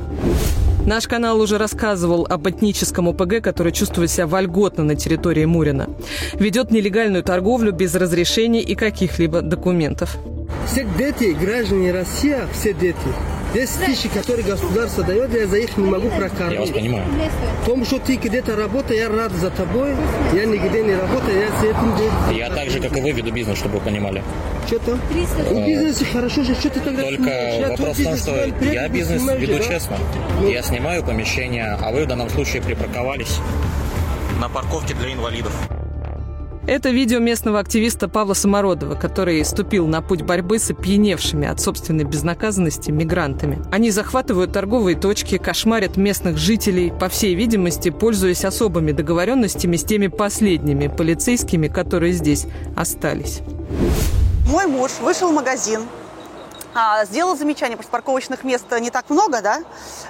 Наш 0.86 1.08
канал 1.08 1.40
уже 1.40 1.56
рассказывал 1.56 2.26
об 2.28 2.46
этническом 2.46 3.08
ОПГ, 3.08 3.42
который 3.42 3.72
чувствует 3.72 4.10
себя 4.10 4.26
вольготно 4.26 4.84
на 4.84 4.94
территории 4.94 5.46
Мурина. 5.46 5.88
Ведет 6.34 6.70
нелегальную 6.70 7.22
торговлю 7.22 7.72
без 7.72 7.94
разрешений 7.94 8.60
и 8.60 8.74
каких-либо 8.74 9.40
документов. 9.40 10.18
Все 10.66 10.84
дети, 10.84 11.36
граждане 11.38 11.92
России, 11.92 12.36
все 12.52 12.72
дети. 12.72 12.96
10 13.54 13.86
тысяч, 13.86 14.10
которые 14.10 14.44
государство 14.44 15.04
дает, 15.04 15.32
я 15.32 15.46
за 15.46 15.58
их 15.58 15.76
не 15.76 15.86
могу 15.86 16.08
прокормить. 16.08 16.54
Я 16.54 16.60
вас 16.60 16.70
понимаю. 16.70 17.04
Потому 17.60 17.84
что 17.84 18.00
ты 18.00 18.16
где-то 18.16 18.56
работаешь, 18.56 19.00
я 19.00 19.08
рад 19.08 19.32
за 19.32 19.50
тобой. 19.50 19.94
Я 20.32 20.44
нигде 20.44 20.82
не 20.82 20.94
работаю, 20.96 21.38
я 21.38 21.48
с 21.48 21.62
этим 21.62 21.96
делаю. 21.96 22.36
Я 22.36 22.50
так 22.50 22.68
же, 22.68 22.80
как 22.80 22.96
и 22.96 23.00
вы, 23.00 23.12
веду 23.12 23.30
бизнес, 23.30 23.58
чтобы 23.58 23.78
вы 23.78 23.84
понимали. 23.84 24.24
Что 24.66 24.80
там? 24.80 25.00
Ну, 25.52 25.66
бизнес 25.66 26.02
хорошо 26.12 26.42
же, 26.42 26.54
что 26.54 26.70
ты 26.70 26.80
тогда 26.80 27.02
Только 27.02 27.22
снимаешь? 27.22 27.68
Вопрос 27.68 27.96
в 27.96 28.04
том, 28.04 28.16
что 28.16 28.64
я 28.72 28.88
бизнес 28.88 29.22
веду 29.22 29.58
да? 29.58 29.64
честно. 29.64 29.98
Ну. 30.40 30.48
Я 30.48 30.62
снимаю 30.62 31.04
помещение, 31.04 31.78
а 31.80 31.92
вы 31.92 32.04
в 32.04 32.08
данном 32.08 32.30
случае 32.30 32.60
припарковались 32.60 33.38
на 34.40 34.48
парковке 34.48 34.94
для 34.94 35.12
инвалидов. 35.12 35.52
Это 36.66 36.88
видео 36.88 37.18
местного 37.18 37.58
активиста 37.58 38.08
Павла 38.08 38.32
Самородова, 38.32 38.94
который 38.94 39.44
ступил 39.44 39.86
на 39.86 40.00
путь 40.00 40.22
борьбы 40.22 40.58
с 40.58 40.70
опьяневшими 40.70 41.46
от 41.46 41.60
собственной 41.60 42.04
безнаказанности 42.04 42.90
мигрантами. 42.90 43.62
Они 43.70 43.90
захватывают 43.90 44.54
торговые 44.54 44.96
точки, 44.96 45.36
кошмарят 45.36 45.98
местных 45.98 46.38
жителей, 46.38 46.90
по 46.90 47.10
всей 47.10 47.34
видимости, 47.34 47.90
пользуясь 47.90 48.46
особыми 48.46 48.92
договоренностями 48.92 49.76
с 49.76 49.84
теми 49.84 50.06
последними 50.06 50.88
полицейскими, 50.88 51.68
которые 51.68 52.14
здесь 52.14 52.46
остались. 52.74 53.42
Мой 54.48 54.66
муж 54.66 54.92
вышел 55.02 55.30
в 55.30 55.34
магазин, 55.34 55.80
сделал 57.04 57.36
замечание, 57.36 57.76
потому 57.76 57.84
что 57.84 57.92
парковочных 57.92 58.44
мест 58.44 58.64
не 58.80 58.90
так 58.90 59.10
много, 59.10 59.40
да, 59.40 59.62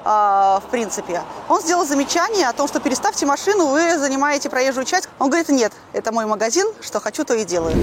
а, 0.04 0.60
в 0.66 0.70
принципе. 0.70 1.20
Он 1.48 1.60
сделал 1.60 1.86
замечание 1.86 2.48
о 2.48 2.52
том, 2.52 2.68
что 2.68 2.80
переставьте 2.80 3.26
машину, 3.26 3.66
вы 3.66 3.98
занимаете 3.98 4.48
проезжую 4.48 4.86
часть. 4.86 5.08
Он 5.18 5.28
говорит, 5.28 5.48
нет, 5.48 5.72
это 5.92 6.12
мой 6.12 6.26
магазин, 6.26 6.66
что 6.80 7.00
хочу, 7.00 7.24
то 7.24 7.34
и 7.34 7.44
делаю. 7.44 7.74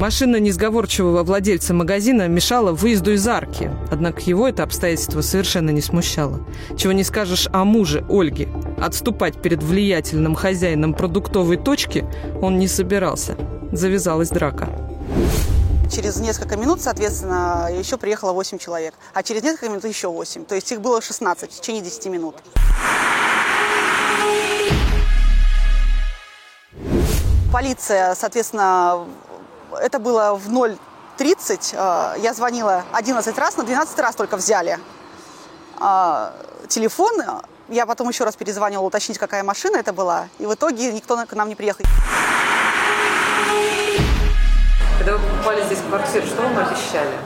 Машина 0.00 0.36
несговорчивого 0.36 1.24
владельца 1.24 1.74
магазина 1.74 2.28
мешала 2.28 2.70
выезду 2.70 3.12
из 3.12 3.26
арки. 3.26 3.72
Однако 3.90 4.20
его 4.20 4.46
это 4.46 4.62
обстоятельство 4.62 5.22
совершенно 5.22 5.70
не 5.70 5.80
смущало. 5.80 6.40
Чего 6.76 6.92
не 6.92 7.02
скажешь 7.02 7.48
о 7.52 7.64
муже 7.64 8.04
Ольги. 8.08 8.48
Отступать 8.80 9.42
перед 9.42 9.60
влиятельным 9.60 10.36
хозяином 10.36 10.94
продуктовой 10.94 11.56
точки 11.56 12.06
он 12.40 12.60
не 12.60 12.68
собирался. 12.68 13.36
Завязалась 13.72 14.30
драка. 14.30 14.68
Через 15.90 16.16
несколько 16.16 16.56
минут, 16.56 16.80
соответственно, 16.82 17.68
еще 17.70 17.96
приехало 17.96 18.32
8 18.32 18.58
человек, 18.58 18.94
а 19.14 19.22
через 19.22 19.42
несколько 19.42 19.68
минут 19.68 19.84
еще 19.84 20.08
8. 20.08 20.44
То 20.44 20.54
есть 20.54 20.70
их 20.72 20.80
было 20.80 21.00
16 21.00 21.50
в 21.52 21.60
течение 21.60 21.82
10 21.82 22.06
минут. 22.06 22.36
Полиция, 27.52 28.14
соответственно, 28.14 29.06
это 29.80 29.98
было 29.98 30.34
в 30.34 30.48
0.30. 30.48 31.74
э, 31.74 32.20
Я 32.20 32.34
звонила 32.34 32.84
11 32.92 33.36
раз, 33.38 33.56
но 33.56 33.62
12 33.62 33.98
раз 33.98 34.14
только 34.14 34.36
взяли 34.36 34.78
а, 35.80 36.34
телефон. 36.68 37.14
Я 37.68 37.86
потом 37.86 38.08
еще 38.08 38.24
раз 38.24 38.36
перезвонила 38.36 38.82
уточнить, 38.82 39.18
какая 39.18 39.42
машина 39.42 39.76
это 39.78 39.92
была. 39.92 40.28
И 40.38 40.46
в 40.46 40.54
итоге 40.54 40.92
никто 40.92 41.16
на- 41.16 41.26
к 41.26 41.32
нам 41.34 41.48
не 41.48 41.54
приехал. 41.54 41.84
Покупали 45.38 45.62
здесь 45.64 45.78
квартиру, 45.88 46.26
что 46.26 46.42
вам 46.42 46.58
обещали? 46.58 47.16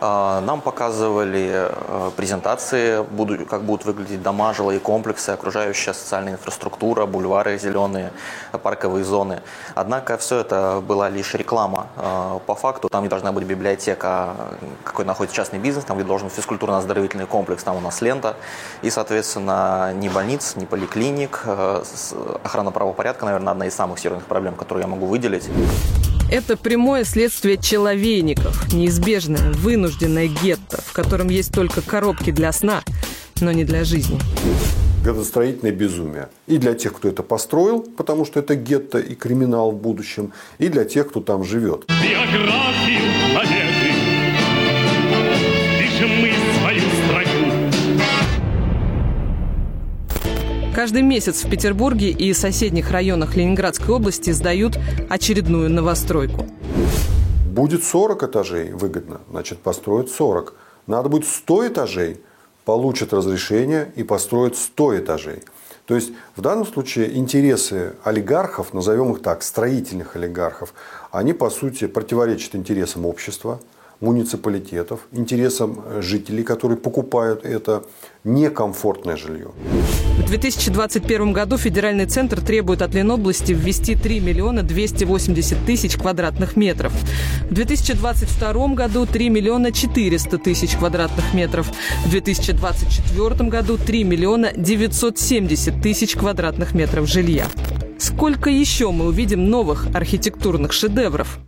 А, 0.00 0.40
Нам 0.40 0.60
показывали 0.60 1.50
э, 1.52 2.10
презентации, 2.16 3.04
как 3.44 3.62
будут 3.62 3.84
выглядеть 3.84 4.22
дома, 4.22 4.52
жилые 4.54 4.80
комплексы, 4.80 5.30
окружающая 5.30 5.92
социальная 5.92 6.32
инфраструктура, 6.32 7.06
бульвары 7.06 7.58
зеленые, 7.58 8.12
парковые 8.62 9.04
зоны. 9.04 9.40
Однако 9.74 10.16
все 10.18 10.40
это 10.40 10.82
была 10.86 11.08
лишь 11.08 11.34
реклама. 11.34 11.86
Э, 11.96 12.38
По 12.46 12.54
факту 12.54 12.88
там 12.88 13.02
не 13.02 13.08
должна 13.08 13.32
быть 13.32 13.44
библиотека, 13.44 14.34
какой 14.84 15.04
находится 15.04 15.36
частный 15.36 15.58
бизнес, 15.58 15.84
там 15.84 15.96
где 15.96 16.06
должен 16.06 16.28
быть 16.28 16.36
физкультурно-оздоровительный 16.36 17.26
комплекс, 17.26 17.62
там 17.62 17.76
у 17.76 17.80
нас 17.80 18.00
лента. 18.00 18.36
И, 18.82 18.90
соответственно, 18.90 19.92
ни 19.94 20.08
больниц, 20.08 20.56
ни 20.56 20.64
поликлиник. 20.64 21.42
Э, 21.44 21.82
Охрана 22.42 22.70
правопорядка, 22.72 23.26
наверное, 23.26 23.52
одна 23.52 23.66
из 23.66 23.74
самых 23.74 23.98
серьезных 23.98 24.26
проблем, 24.26 24.54
которые 24.54 24.82
я 24.82 24.88
могу 24.88 25.06
выделить. 25.06 25.48
Это 26.30 26.56
прямое 26.56 27.02
следствие 27.02 27.58
человейников, 27.58 28.72
неизбежное, 28.72 29.50
вынужденное 29.52 30.28
гетто, 30.28 30.80
в 30.80 30.92
котором 30.92 31.28
есть 31.28 31.52
только 31.52 31.82
коробки 31.82 32.30
для 32.30 32.52
сна, 32.52 32.84
но 33.40 33.50
не 33.50 33.64
для 33.64 33.82
жизни. 33.82 34.20
Градостроительное 35.02 35.72
безумие. 35.72 36.28
И 36.46 36.58
для 36.58 36.74
тех, 36.74 36.94
кто 36.94 37.08
это 37.08 37.24
построил, 37.24 37.80
потому 37.80 38.24
что 38.24 38.38
это 38.38 38.54
гетто 38.54 38.98
и 38.98 39.16
криминал 39.16 39.72
в 39.72 39.76
будущем, 39.76 40.32
и 40.58 40.68
для 40.68 40.84
тех, 40.84 41.08
кто 41.08 41.20
там 41.20 41.42
живет. 41.42 41.86
Биографию 41.88 43.59
Каждый 50.74 51.02
месяц 51.02 51.42
в 51.42 51.50
Петербурге 51.50 52.10
и 52.10 52.32
соседних 52.32 52.92
районах 52.92 53.34
Ленинградской 53.34 53.92
области 53.92 54.30
сдают 54.30 54.78
очередную 55.08 55.68
новостройку. 55.68 56.46
Будет 57.50 57.82
40 57.82 58.22
этажей 58.22 58.72
выгодно, 58.72 59.20
значит 59.30 59.58
построят 59.58 60.10
40. 60.10 60.54
Надо 60.86 61.08
будет 61.08 61.26
100 61.26 61.68
этажей, 61.68 62.20
получат 62.64 63.12
разрешение 63.12 63.90
и 63.96 64.04
построят 64.04 64.56
100 64.56 64.98
этажей. 64.98 65.42
То 65.86 65.96
есть 65.96 66.12
в 66.36 66.40
данном 66.40 66.64
случае 66.64 67.16
интересы 67.16 67.94
олигархов, 68.04 68.72
назовем 68.72 69.12
их 69.12 69.22
так, 69.22 69.42
строительных 69.42 70.14
олигархов, 70.14 70.72
они 71.10 71.32
по 71.32 71.50
сути 71.50 71.88
противоречат 71.88 72.54
интересам 72.54 73.06
общества, 73.06 73.60
муниципалитетов, 73.98 75.00
интересам 75.10 75.82
жителей, 76.00 76.44
которые 76.44 76.78
покупают 76.78 77.44
это 77.44 77.82
некомфортное 78.22 79.16
жилье. 79.16 79.50
В 80.30 80.32
2021 80.32 81.32
году 81.32 81.58
федеральный 81.58 82.06
центр 82.06 82.40
требует 82.40 82.82
от 82.82 82.94
Ленобласти 82.94 83.50
ввести 83.50 83.96
3 83.96 84.20
миллиона 84.20 84.62
280 84.62 85.66
тысяч 85.66 85.96
квадратных 85.96 86.54
метров. 86.54 86.92
В 87.50 87.52
2022 87.52 88.68
году 88.74 89.06
3 89.06 89.28
миллиона 89.28 89.72
400 89.72 90.38
тысяч 90.38 90.76
квадратных 90.76 91.34
метров. 91.34 91.68
В 92.06 92.10
2024 92.10 93.50
году 93.50 93.76
3 93.76 94.04
миллиона 94.04 94.52
970 94.56 95.82
тысяч 95.82 96.14
квадратных 96.14 96.74
метров 96.74 97.08
жилья. 97.08 97.48
Сколько 97.98 98.50
еще 98.50 98.92
мы 98.92 99.06
увидим 99.06 99.50
новых 99.50 99.88
архитектурных 99.92 100.72
шедевров? 100.72 101.40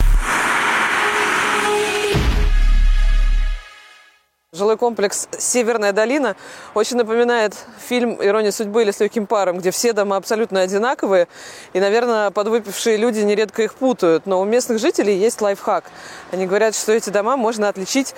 Жилой 4.54 4.76
комплекс 4.76 5.28
«Северная 5.38 5.94
долина» 5.94 6.36
очень 6.74 6.98
напоминает 6.98 7.54
фильм 7.88 8.22
«Ирония 8.22 8.52
судьбы» 8.52 8.82
или 8.82 8.90
«С 8.90 9.00
легким 9.00 9.26
паром», 9.26 9.56
где 9.56 9.70
все 9.70 9.94
дома 9.94 10.16
абсолютно 10.16 10.60
одинаковые, 10.60 11.26
и, 11.72 11.80
наверное, 11.80 12.30
подвыпившие 12.30 12.98
люди 12.98 13.20
нередко 13.20 13.62
их 13.62 13.74
путают. 13.74 14.26
Но 14.26 14.42
у 14.42 14.44
местных 14.44 14.78
жителей 14.78 15.16
есть 15.16 15.40
лайфхак. 15.40 15.84
Они 16.32 16.46
говорят, 16.46 16.74
что 16.76 16.92
эти 16.92 17.08
дома 17.08 17.38
можно 17.38 17.70
отличить 17.70 18.14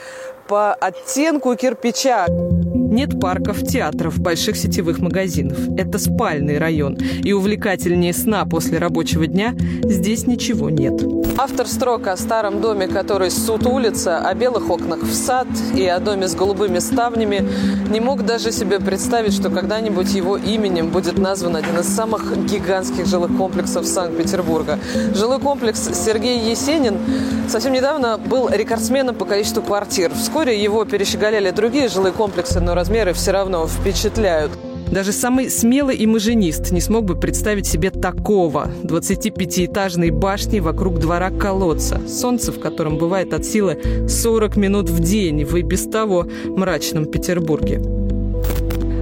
по 0.49 0.75
оттенку 0.75 1.55
кирпича. 1.55 2.27
Нет 2.90 3.18
парков, 3.20 3.62
театров, 3.62 4.18
больших 4.20 4.57
сетевых 4.57 5.01
магазинов. 5.01 5.59
Это 5.77 5.99
спальный 5.99 6.59
район. 6.59 6.97
И 7.25 7.33
увлекательнее 7.33 8.12
сна 8.12 8.44
после 8.44 8.79
рабочего 8.79 9.27
дня 9.27 9.55
здесь 9.83 10.27
ничего 10.27 10.70
нет. 10.70 11.03
Автор 11.37 11.66
строк 11.66 12.07
о 12.07 12.16
старом 12.16 12.61
доме, 12.61 12.87
который 12.87 13.31
суд 13.31 13.66
улица, 13.66 14.18
о 14.18 14.35
белых 14.35 14.70
окнах 14.70 15.03
в 15.03 15.12
сад 15.12 15.49
и 15.75 15.85
о 15.85 15.99
доме 15.99 16.29
с 16.29 16.35
голубыми 16.35 16.79
ставнями, 16.79 17.44
не 17.90 17.99
мог 17.99 18.25
даже 18.25 18.53
себе 18.53 18.79
представить, 18.79 19.33
что 19.33 19.51
когда-нибудь 19.51 20.12
его 20.14 20.37
именем 20.37 20.90
будет 20.90 21.18
назван 21.18 21.57
один 21.57 21.79
из 21.81 21.87
самых 21.87 22.47
гигантских 22.47 23.07
жилых 23.07 23.37
комплексов 23.37 23.87
Санкт-Петербурга. 23.87 24.79
Жилой 25.14 25.40
комплекс 25.40 25.90
Сергей 25.92 26.38
Есенин 26.38 26.99
совсем 27.49 27.73
недавно 27.73 28.18
был 28.18 28.49
рекордсменом 28.49 29.16
по 29.16 29.25
количеству 29.25 29.62
квартир. 29.62 30.12
Вскоре 30.14 30.62
его 30.62 30.85
перещеголяли 30.85 31.51
другие 31.51 31.88
жилые 31.88 32.12
комплексы, 32.12 32.61
но 32.61 32.75
размеры 32.85 33.14
все 33.14 33.31
равно 33.31 33.66
впечатляют. 33.66 34.53
Даже 34.92 35.12
самый 35.12 35.49
смелый 35.49 36.05
имажинист 36.05 36.70
не 36.70 36.83
смог 36.83 37.07
бы 37.07 37.16
представить 37.16 37.66
себе 37.66 37.90
такого 37.90 38.68
25-этажной 38.83 40.11
башни 40.11 40.61
вокруг 40.61 40.99
двора 40.99 41.31
колодца, 41.31 42.07
солнце 42.07 42.53
в 42.53 42.61
котором 42.61 42.99
бывает 42.99 43.33
от 43.33 43.47
силы 43.47 43.79
40 44.07 44.57
минут 44.57 44.90
в 44.90 45.01
день 45.01 45.44
в 45.44 45.57
и 45.57 45.62
без 45.62 45.87
того 45.87 46.27
мрачном 46.44 47.07
Петербурге. 47.07 47.81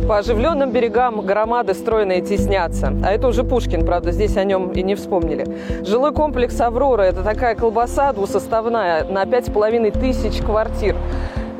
По 0.06 0.18
оживленным 0.18 0.70
берегам 0.70 1.20
громады 1.20 1.74
стройные 1.74 2.20
теснятся. 2.20 2.92
А 3.04 3.10
это 3.12 3.28
уже 3.28 3.44
Пушкин, 3.44 3.86
правда, 3.86 4.12
здесь 4.12 4.36
о 4.36 4.44
нем 4.44 4.70
и 4.70 4.82
не 4.82 4.94
вспомнили. 4.94 5.46
Жилой 5.84 6.12
комплекс 6.12 6.60
«Аврора»– 6.60 7.02
это 7.04 7.22
такая 7.22 7.54
колбаса 7.54 8.12
двусоставная 8.12 9.04
на 9.04 9.26
пять 9.26 9.46
с 9.46 9.50
половиной 9.50 9.90
тысяч 9.90 10.40
квартир. 10.42 10.96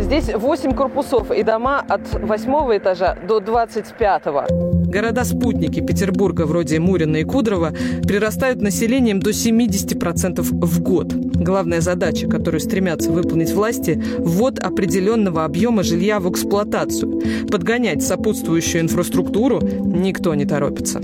Здесь 0.02 0.34
8 0.34 0.74
корпусов 0.74 1.30
и 1.30 1.44
дома 1.44 1.80
от 1.88 2.00
8 2.12 2.76
этажа 2.76 3.16
до 3.26 3.38
25 3.38 4.26
-го. 4.26 4.46
Города-спутники 4.90 5.80
Петербурга, 5.80 6.44
вроде 6.44 6.80
Мурина 6.80 7.18
и 7.18 7.24
Кудрова, 7.24 7.72
прирастают 8.02 8.60
населением 8.60 9.20
до 9.20 9.32
70% 9.32 10.50
в 10.50 10.82
год. 10.82 11.14
Главная 11.14 11.80
задача, 11.80 12.28
которую 12.28 12.60
стремятся 12.60 13.10
выполнить 13.12 13.52
власти– 13.52 14.02
ввод 14.18 14.58
определенного 14.58 15.44
объема 15.44 15.82
жилья 15.84 16.18
в 16.18 16.28
эксплуатацию. 16.28 17.22
Подгонять 17.50 18.02
сопутствующую 18.02 18.82
инфраструктуру 18.82 19.60
никто 19.62 20.34
не 20.34 20.46
торопится. 20.46 21.00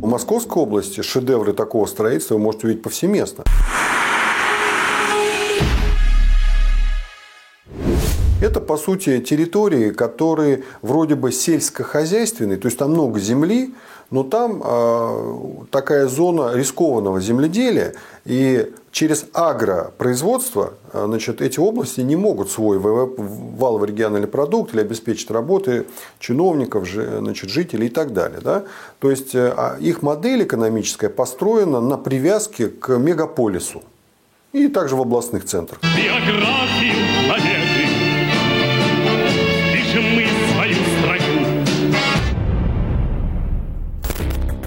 В 0.00 0.08
Московской 0.08 0.62
области 0.62 1.02
шедевры 1.02 1.52
такого 1.52 1.86
строительства 1.86 2.34
вы 2.34 2.40
можете 2.40 2.66
увидеть 2.66 2.82
повсеместно. 2.82 3.44
Это, 8.44 8.60
по 8.60 8.76
сути, 8.76 9.20
территории, 9.20 9.90
которые 9.90 10.64
вроде 10.82 11.14
бы 11.14 11.32
сельскохозяйственные, 11.32 12.58
то 12.58 12.66
есть 12.66 12.76
там 12.76 12.90
много 12.90 13.18
земли, 13.18 13.72
но 14.10 14.22
там 14.22 14.62
э, 14.62 15.38
такая 15.70 16.08
зона 16.08 16.52
рискованного 16.54 17.22
земледелия, 17.22 17.94
и 18.26 18.70
через 18.92 19.24
агропроизводство 19.32 20.74
э, 20.92 21.04
значит, 21.06 21.40
эти 21.40 21.58
области 21.58 22.02
не 22.02 22.16
могут 22.16 22.50
свой 22.50 22.78
ВВП, 22.78 23.14
валовый 23.16 23.88
региональный 23.88 24.28
продукт 24.28 24.74
или 24.74 24.82
обеспечить 24.82 25.30
работы 25.30 25.86
чиновников, 26.18 26.86
значит, 26.86 27.48
жителей 27.48 27.86
и 27.86 27.90
так 27.90 28.12
далее. 28.12 28.40
Да? 28.42 28.64
То 28.98 29.10
есть 29.10 29.34
э, 29.34 29.54
а 29.56 29.78
их 29.80 30.02
модель 30.02 30.42
экономическая 30.42 31.08
построена 31.08 31.80
на 31.80 31.96
привязке 31.96 32.68
к 32.68 32.98
мегаполису 32.98 33.82
и 34.52 34.68
также 34.68 34.96
в 34.96 35.00
областных 35.00 35.46
центрах. 35.46 35.80
Биографию 35.96 37.53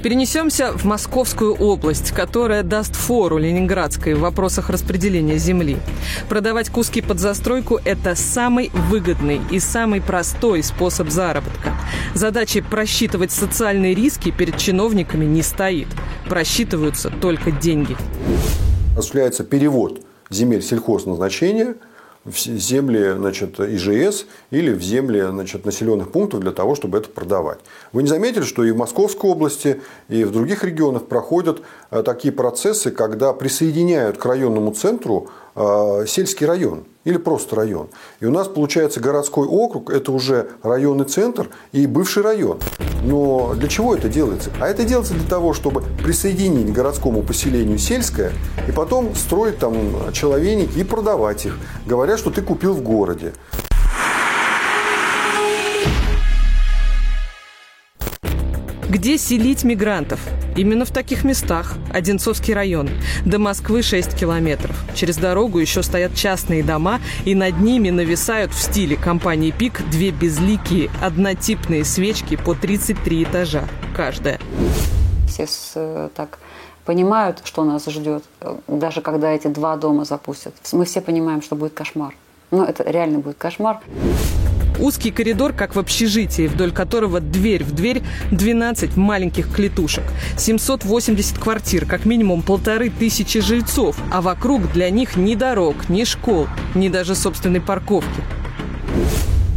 Перенесемся 0.02 0.72
в 0.74 0.86
Московскую 0.86 1.56
область, 1.56 2.12
которая 2.12 2.64
даст 2.64 2.96
фору 2.96 3.38
Ленинградской 3.38 4.14
в 4.14 4.20
вопросах 4.20 4.70
распределения 4.70 5.38
земли. 5.38 5.78
Продавать 6.30 6.70
куски 6.70 7.02
под 7.02 7.20
застройку– 7.20 7.80
это 7.86 8.16
самый 8.16 8.70
выгодный 8.74 9.42
и 9.52 9.60
самый 9.60 10.02
простой 10.02 10.62
способ 10.64 11.10
заработка. 11.10 11.74
Задачи 12.14 12.62
просчитывать 12.62 13.32
социальные 13.32 13.96
риски 13.96 14.32
перед 14.32 14.58
чиновниками 14.58 15.26
не 15.26 15.42
стоит. 15.42 15.88
Просчитываются 16.30 17.10
только 17.10 17.52
деньги. 17.52 17.98
осуществляется 18.96 19.44
перевод 19.44 20.02
земель 20.30 20.62
сельхозназначения 20.62 21.76
в 22.28 22.38
земли 22.38 23.14
значит, 23.14 23.60
ИЖС 23.60 24.26
или 24.52 24.74
в 24.74 24.82
земли 24.82 25.22
значит, 25.22 25.66
населенных 25.66 26.12
пунктов 26.12 26.42
для 26.42 26.52
того, 26.52 26.76
чтобы 26.76 26.98
это 26.98 27.10
продавать. 27.10 27.60
Вы 27.94 28.04
не 28.04 28.10
заметили, 28.10 28.44
что 28.44 28.64
и 28.64 28.72
в 28.72 28.78
Московской 28.78 29.30
области, 29.30 29.82
и 30.10 30.24
в 30.26 30.32
других 30.32 30.64
регионах 30.64 31.06
проходят 31.06 31.62
э, 31.90 32.04
такие 32.04 32.34
процессы, 32.34 32.92
когда 32.92 33.34
присоединяют 33.34 34.18
к 34.18 34.26
районному 34.26 34.74
центру 34.74 35.30
сельский 36.08 36.46
район 36.46 36.84
или 37.04 37.18
просто 37.18 37.56
район. 37.56 37.88
И 38.20 38.26
у 38.26 38.32
нас 38.32 38.48
получается 38.48 39.00
городской 39.00 39.48
округ, 39.48 39.90
это 39.90 40.12
уже 40.12 40.50
районный 40.62 41.06
центр 41.06 41.50
и 41.72 41.88
бывший 41.88 42.22
район. 42.22 42.60
Но 43.04 43.54
для 43.56 43.68
чего 43.68 43.96
это 43.96 44.10
делается? 44.10 44.52
А 44.60 44.68
это 44.68 44.84
делается 44.84 45.14
для 45.14 45.28
того, 45.28 45.54
чтобы 45.54 45.84
присоединить 46.04 46.72
к 46.72 46.76
городскому 46.76 47.24
поселению 47.24 47.78
сельское 47.78 48.34
и 48.68 48.72
потом 48.72 49.16
строить 49.16 49.58
там 49.58 50.12
человеники 50.14 50.78
и 50.78 50.84
продавать 50.84 51.46
их, 51.46 51.58
говоря, 51.86 52.18
что 52.18 52.30
ты 52.30 52.42
купил 52.42 52.74
в 52.74 52.82
городе. 52.82 53.34
Где 58.90 59.18
селить 59.18 59.64
мигрантов? 59.64 60.20
Именно 60.58 60.86
в 60.86 60.92
таких 60.92 61.24
местах. 61.24 61.76
Одинцовский 61.94 62.54
район. 62.54 62.90
До 63.24 63.38
Москвы 63.38 63.84
6 63.84 64.16
километров. 64.18 64.76
Через 64.96 65.18
дорогу 65.18 65.60
еще 65.60 65.84
стоят 65.84 66.16
частные 66.16 66.64
дома, 66.64 67.00
и 67.26 67.36
над 67.36 67.60
ними 67.60 67.92
нависают 67.92 68.52
в 68.52 68.60
стиле 68.60 68.98
компании 68.98 69.52
«Пик» 69.52 69.88
две 69.92 70.10
безликие 70.10 70.90
однотипные 71.00 71.86
свечки 71.86 72.36
по 72.36 72.56
33 72.56 73.24
этажа 73.24 73.66
каждая. 73.96 74.40
Все 75.28 75.46
с, 75.46 75.74
э, 75.76 76.10
так 76.16 76.40
понимают, 76.86 77.42
что 77.44 77.64
нас 77.64 77.86
ждет, 77.86 78.24
даже 78.68 79.02
когда 79.02 79.32
эти 79.32 79.48
два 79.48 79.78
дома 79.78 80.06
запустят. 80.06 80.56
Мы 80.72 80.86
все 80.86 81.02
понимаем, 81.02 81.44
что 81.44 81.56
будет 81.56 81.74
кошмар. 81.74 82.16
Но 82.50 82.66
это 82.66 82.84
реально 82.90 83.20
будет 83.20 83.38
кошмар. 83.38 83.80
Узкий 84.80 85.12
коридор, 85.12 85.54
как 85.54 85.76
в 85.76 85.80
общежитии, 85.80 86.48
вдоль 86.48 86.72
которого 86.72 87.20
дверь 87.20 87.64
в 87.64 87.74
дверь 87.74 88.04
12 88.32 88.96
маленьких 88.96 89.52
клетушек. 89.52 90.04
780 90.38 91.40
квартир, 91.40 91.86
как 91.86 92.06
минимум 92.06 92.44
полторы 92.44 92.92
тысячи 92.92 93.42
жильцов, 93.42 93.98
а 94.12 94.22
вокруг 94.22 94.72
для 94.72 94.90
них 94.92 95.16
ни 95.16 95.34
дорог, 95.34 95.90
ни 95.90 96.04
школ, 96.04 96.48
ни 96.76 96.90
даже 96.90 97.16
собственной 97.16 97.62
парковки. 97.62 98.22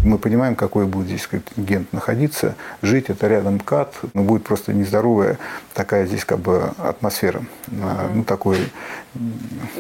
Мы 0.03 0.17
понимаем, 0.17 0.55
какой 0.55 0.87
будет 0.87 1.09
здесь 1.09 1.27
контингент 1.27 1.93
находиться. 1.93 2.55
Жить 2.81 3.07
это 3.09 3.29
рядом 3.29 3.61
КАТ, 3.61 3.97
но 4.15 4.23
будет 4.23 4.45
просто 4.45 4.73
нездоровая 4.73 5.39
такая 5.81 6.07
здесь 6.07 6.27
как 6.27 6.41
бы 6.41 6.73
атмосфера. 6.77 7.43
Uh-huh. 7.69 8.11
Ну, 8.15 8.25
такой... 8.25 8.59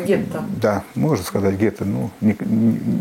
Гетто. 0.06 0.42
Да, 0.56 0.82
можно 0.94 1.22
сказать 1.22 1.56
гетто. 1.56 1.84
Ну, 1.84 2.10
не, 2.22 2.34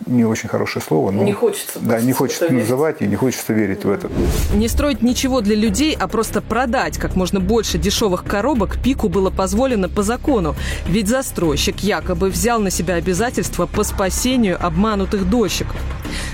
не 0.05 0.25
очень 0.25 0.49
хорошее 0.49 0.83
слово. 0.85 1.11
Но, 1.11 1.23
не 1.23 1.31
хочется. 1.31 1.79
Да, 1.79 2.01
не 2.01 2.11
хочется 2.11 2.51
называть 2.51 3.01
и 3.01 3.07
не 3.07 3.15
хочется 3.15 3.53
верить 3.53 3.85
в 3.85 3.89
это. 3.89 4.09
Не 4.53 4.67
строить 4.67 5.01
ничего 5.01 5.39
для 5.39 5.55
людей, 5.55 5.95
а 5.97 6.09
просто 6.09 6.41
продать 6.41 6.97
как 6.97 7.15
можно 7.15 7.39
больше 7.39 7.77
дешевых 7.77 8.25
коробок 8.25 8.77
Пику 8.83 9.07
было 9.07 9.29
позволено 9.29 9.87
по 9.87 10.03
закону. 10.03 10.55
Ведь 10.85 11.07
застройщик 11.07 11.79
якобы 11.79 12.29
взял 12.29 12.59
на 12.59 12.69
себя 12.69 12.95
обязательства 12.95 13.65
по 13.65 13.83
спасению 13.83 14.57
обманутых 14.63 15.29
дольщиков. 15.29 15.77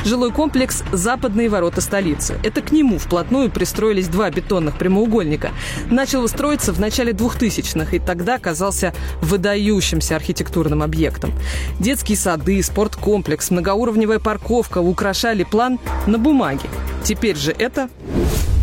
Жилой 0.04 0.32
комплекс 0.32 0.84
«Западные 0.92 1.50
ворота 1.50 1.82
столицы». 1.82 2.36
Это 2.44 2.62
к 2.62 2.72
нему 2.72 2.98
вплотную 2.98 3.52
пристроились 3.52 4.08
два 4.08 4.30
бетонных 4.30 4.78
прямоугольника. 4.78 5.52
Начал 5.90 6.22
строиться 6.56 6.72
в 6.72 6.80
начале 6.80 7.12
2000-х 7.12 7.96
и 7.96 8.00
тогда 8.00 8.40
казался 8.40 8.94
выдающимся 9.22 10.16
архитектурным 10.16 10.82
объектом. 10.84 11.34
Детские 11.80 12.18
сады, 12.18 12.64
спорткомплекс, 12.64 13.52
многоуровневая 13.52 14.20
парковка 14.20 14.78
украшали 14.78 15.44
план 15.44 15.80
на 16.08 16.18
бумаге. 16.18 16.70
Теперь 17.04 17.36
же 17.36 17.52
это 17.52 17.90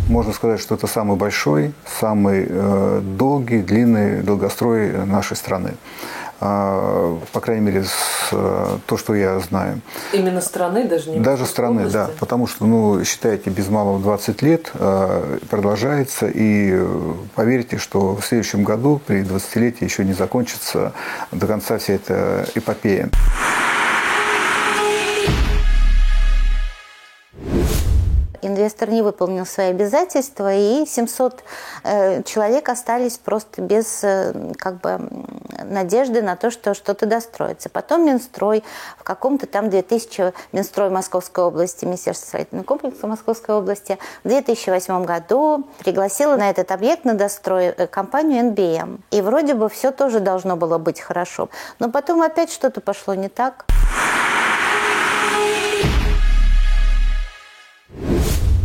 можно 0.09 0.33
сказать, 0.33 0.59
что 0.59 0.75
это 0.75 0.87
самый 0.87 1.17
большой, 1.17 1.71
самый 1.99 2.45
э, 2.49 3.01
долгий, 3.17 3.61
длинный 3.61 4.21
долгострой 4.21 5.05
нашей 5.05 5.37
страны. 5.37 5.75
А, 6.45 7.17
по 7.31 7.39
крайней 7.39 7.61
мере, 7.61 7.85
с, 7.85 8.27
э, 8.33 8.77
то, 8.85 8.97
что 8.97 9.15
я 9.15 9.39
знаю. 9.39 9.79
Именно 10.11 10.41
страны, 10.41 10.85
даже 10.85 11.09
не 11.09 11.19
Даже 11.19 11.45
страны, 11.45 11.77
области. 11.77 11.93
да. 11.93 12.09
Потому 12.19 12.47
что, 12.47 12.65
ну, 12.65 13.01
считайте, 13.05 13.49
без 13.49 13.69
малого 13.69 13.97
20 14.01 14.41
лет 14.41 14.69
э, 14.73 15.37
продолжается. 15.49 16.27
И 16.27 16.71
э, 16.73 17.13
поверьте, 17.35 17.77
что 17.77 18.17
в 18.17 18.25
следующем 18.25 18.65
году, 18.65 18.99
при 19.07 19.21
20-летии, 19.21 19.85
еще 19.85 20.03
не 20.03 20.11
закончится 20.11 20.91
до 21.31 21.47
конца 21.47 21.77
вся 21.77 21.93
эта 21.93 22.45
эпопея. 22.55 23.09
Инвестор 28.45 28.89
не 28.89 29.01
выполнил 29.01 29.45
свои 29.45 29.67
обязательства, 29.67 30.53
и 30.53 30.85
700 30.85 31.43
э, 31.83 32.23
человек 32.23 32.69
остались 32.69 33.17
просто 33.17 33.61
без 33.61 34.03
э, 34.03 34.53
как 34.57 34.79
бы, 34.81 34.99
надежды 35.63 36.21
на 36.21 36.35
то, 36.35 36.51
что 36.51 36.73
что-то 36.73 37.05
достроится. 37.05 37.69
Потом 37.69 38.05
Минстрой 38.05 38.63
в 38.97 39.03
каком-то 39.03 39.47
там 39.47 39.69
2000, 39.69 40.33
Минстрой 40.51 40.89
Московской 40.89 41.43
области, 41.43 41.85
Министерство 41.85 42.27
строительного 42.27 42.65
комплекса 42.65 43.07
Московской 43.07 43.55
области 43.55 43.97
в 44.23 44.27
2008 44.27 45.05
году 45.05 45.67
пригласила 45.79 46.35
на 46.35 46.49
этот 46.49 46.71
объект 46.71 47.05
на 47.05 47.13
дострой 47.13 47.67
э, 47.67 47.87
компанию 47.87 48.51
NBM. 48.51 48.99
И 49.11 49.21
вроде 49.21 49.53
бы 49.53 49.69
все 49.69 49.91
тоже 49.91 50.19
должно 50.19 50.55
было 50.55 50.77
быть 50.77 50.99
хорошо. 50.99 51.49
Но 51.79 51.89
потом 51.89 52.21
опять 52.21 52.51
что-то 52.51 52.81
пошло 52.81 53.13
не 53.13 53.29
так. 53.29 53.65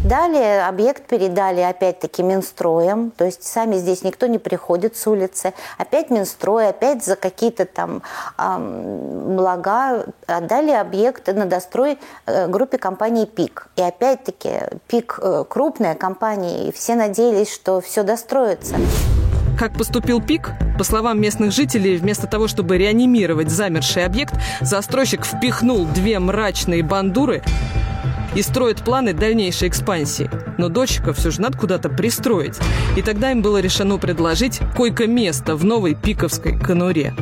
Далее 0.08 0.66
объект 0.66 1.06
передали 1.06 1.60
опять-таки 1.60 2.22
Минстроем, 2.22 3.10
то 3.10 3.26
есть 3.26 3.42
сами 3.42 3.76
здесь 3.76 4.02
никто 4.02 4.26
не 4.26 4.38
приходит 4.38 4.96
с 4.96 5.06
улицы. 5.06 5.52
Опять 5.76 6.08
Минстрой, 6.08 6.70
опять 6.70 7.04
за 7.04 7.14
какие-то 7.14 7.66
там 7.66 8.02
эм, 8.38 9.36
блага 9.36 10.06
отдали 10.26 10.70
объект 10.70 11.26
на 11.26 11.44
дострой 11.44 11.98
э, 12.24 12.48
группе 12.48 12.78
компании 12.78 13.26
ПИК. 13.26 13.68
И 13.76 13.82
опять-таки 13.82 14.60
ПИК 14.86 15.18
э, 15.20 15.44
крупная 15.46 15.94
компания, 15.94 16.68
и 16.68 16.72
все 16.72 16.94
надеялись, 16.94 17.52
что 17.52 17.82
все 17.82 18.02
достроится. 18.02 18.76
Как 19.58 19.76
поступил 19.76 20.22
ПИК? 20.22 20.52
По 20.78 20.84
словам 20.84 21.20
местных 21.20 21.52
жителей, 21.52 21.98
вместо 21.98 22.26
того, 22.26 22.48
чтобы 22.48 22.78
реанимировать 22.78 23.50
замерший 23.50 24.06
объект, 24.06 24.32
застройщик 24.62 25.26
впихнул 25.26 25.84
две 25.84 26.18
мрачные 26.18 26.82
бандуры 26.82 27.42
и 28.34 28.42
строят 28.42 28.84
планы 28.84 29.12
дальнейшей 29.12 29.68
экспансии. 29.68 30.30
Но 30.58 30.68
дочеков 30.68 31.18
все 31.18 31.30
же 31.30 31.40
надо 31.40 31.58
куда-то 31.58 31.88
пристроить. 31.88 32.58
И 32.96 33.02
тогда 33.02 33.30
им 33.30 33.42
было 33.42 33.58
решено 33.58 33.98
предложить 33.98 34.60
койко-место 34.76 35.56
в 35.56 35.64
новой 35.64 35.94
пиковской 35.94 36.58
конуре. 36.58 37.14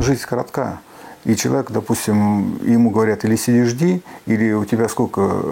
Жизнь 0.00 0.22
коротка. 0.26 0.80
И 1.24 1.36
человек, 1.36 1.70
допустим, 1.70 2.58
ему 2.64 2.90
говорят, 2.90 3.24
или 3.24 3.36
сиди, 3.36 3.64
жди, 3.64 4.02
или 4.26 4.52
у 4.52 4.64
тебя 4.64 4.88
сколько, 4.88 5.42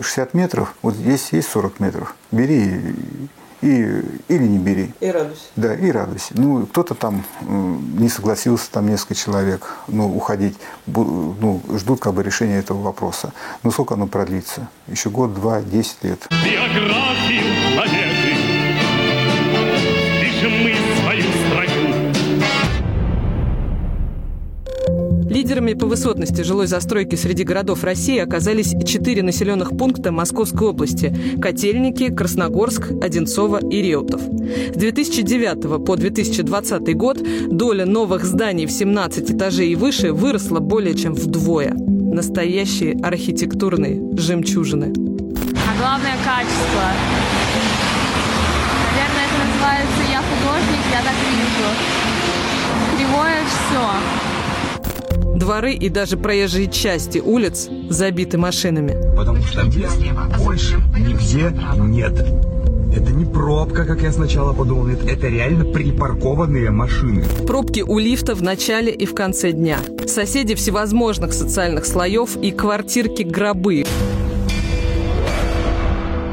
60 0.00 0.34
метров, 0.34 0.74
вот 0.82 0.94
здесь 0.94 1.28
есть 1.32 1.50
40 1.50 1.80
метров, 1.80 2.16
бери 2.30 2.80
и, 3.62 4.02
или 4.28 4.46
не 4.46 4.58
бери. 4.58 4.92
И 5.00 5.10
радуйся. 5.10 5.42
Да, 5.56 5.74
и 5.74 5.90
радуйся. 5.90 6.34
Ну, 6.34 6.66
кто-то 6.66 6.94
там 6.94 7.24
не 7.40 8.08
согласился, 8.08 8.70
там 8.70 8.88
несколько 8.88 9.14
человек, 9.14 9.66
ну, 9.88 10.14
уходить, 10.14 10.56
ну, 10.86 11.62
ждут 11.76 12.00
как 12.00 12.14
бы 12.14 12.22
решения 12.22 12.58
этого 12.58 12.82
вопроса. 12.82 13.32
Но 13.62 13.70
сколько 13.70 13.94
оно 13.94 14.06
продлится? 14.06 14.68
Еще 14.88 15.10
год, 15.10 15.34
два, 15.34 15.62
десять 15.62 16.02
лет. 16.02 16.26
Биографию 16.30 18.11
Лидерами 25.32 25.72
по 25.72 25.86
высотности 25.86 26.42
жилой 26.42 26.66
застройки 26.66 27.14
среди 27.14 27.42
городов 27.42 27.84
России 27.84 28.18
оказались 28.18 28.74
четыре 28.84 29.22
населенных 29.22 29.70
пункта 29.70 30.12
Московской 30.12 30.68
области– 30.68 31.16
Котельники, 31.40 32.12
Красногорск, 32.14 32.90
Одинцово 33.02 33.58
и 33.66 33.80
Реутов. 33.80 34.20
С 34.20 34.76
2009 34.76 35.86
по 35.86 35.96
2020 35.96 36.94
год 36.94 37.18
доля 37.48 37.86
новых 37.86 38.26
зданий 38.26 38.66
в 38.66 38.70
17 38.70 39.30
этажей 39.30 39.70
и 39.70 39.74
выше 39.74 40.12
выросла 40.12 40.60
более 40.60 40.94
чем 40.94 41.14
вдвое. 41.14 41.72
Настоящие 41.72 43.00
архитектурные 43.02 44.02
жемчужины. 44.18 44.92
А 44.92 45.78
главное– 45.80 46.16
качество. 46.26 46.84
Наверное, 48.84 49.24
это 49.24 49.36
называется 49.48 50.02
«я 50.10 50.20
художник, 50.20 50.82
я 50.92 51.00
так 51.00 51.16
вижу». 51.24 51.70
Кривое 52.98 53.40
все. 53.46 54.31
Дворы 55.42 55.72
и 55.72 55.88
даже 55.88 56.16
проезжие 56.16 56.68
части 56.70 57.18
улиц 57.18 57.68
забиты 57.90 58.38
машинами. 58.38 58.96
Потому 59.16 59.42
что 59.42 59.64
мест 59.64 59.98
больше 60.38 60.76
нигде 60.96 61.52
нет. 61.78 62.12
Это 62.96 63.10
не 63.10 63.24
про 63.24 63.42
пробка, 63.42 63.84
как 63.84 64.02
я 64.02 64.12
сначала 64.12 64.52
подумал. 64.52 64.86
Нет, 64.86 65.04
это 65.04 65.26
реально 65.26 65.64
припаркованные 65.64 66.70
машины. 66.70 67.24
Пробки 67.44 67.80
у 67.80 67.98
лифта 67.98 68.36
в 68.36 68.42
начале 68.42 68.92
и 68.92 69.04
в 69.04 69.14
конце 69.14 69.50
дня. 69.50 69.78
Соседи 70.06 70.54
всевозможных 70.54 71.32
социальных 71.32 71.86
слоев 71.86 72.36
и 72.36 72.52
квартирки-гробы. 72.52 73.84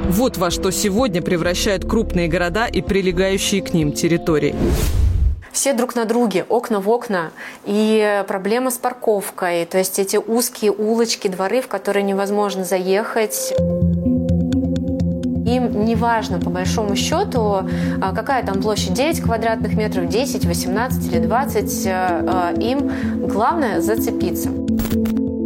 Вот 0.08 0.38
во 0.38 0.52
что 0.52 0.70
сегодня 0.70 1.24
превращают 1.24 1.84
крупные 1.84 2.28
города 2.28 2.68
и 2.68 2.84
прилегающие 2.84 3.64
к 3.64 3.74
ним 3.74 3.92
территории. 3.92 4.54
Все 5.60 5.74
друг 5.74 5.94
на 5.94 6.06
друге, 6.06 6.46
окна 6.48 6.80
в 6.80 6.88
окна. 6.88 7.32
И 7.66 8.24
проблема 8.30 8.72
с 8.72 8.78
парковкой. 8.78 9.66
То 9.66 9.78
есть 9.78 10.00
эти 10.00 10.16
узкие 10.16 10.72
улочки, 10.72 11.28
дворы, 11.28 11.60
в 11.60 11.68
которые 11.68 12.04
невозможно 12.04 12.64
заехать. 12.64 13.54
Им 15.46 15.84
не 15.84 15.98
важно, 15.98 16.40
по 16.40 16.50
большому 16.50 16.96
счету, 16.96 17.42
а, 18.02 18.16
какая 18.16 18.46
там 18.46 18.62
площадь 18.62 18.94
9 18.94 19.20
квадратных 19.20 19.74
метров, 19.74 20.08
10, 20.08 20.46
18 20.46 21.12
или 21.12 21.20
20. 21.20 21.88
А, 21.88 22.54
им 22.58 22.90
главное 23.28 23.82
зацепиться. 23.82 24.52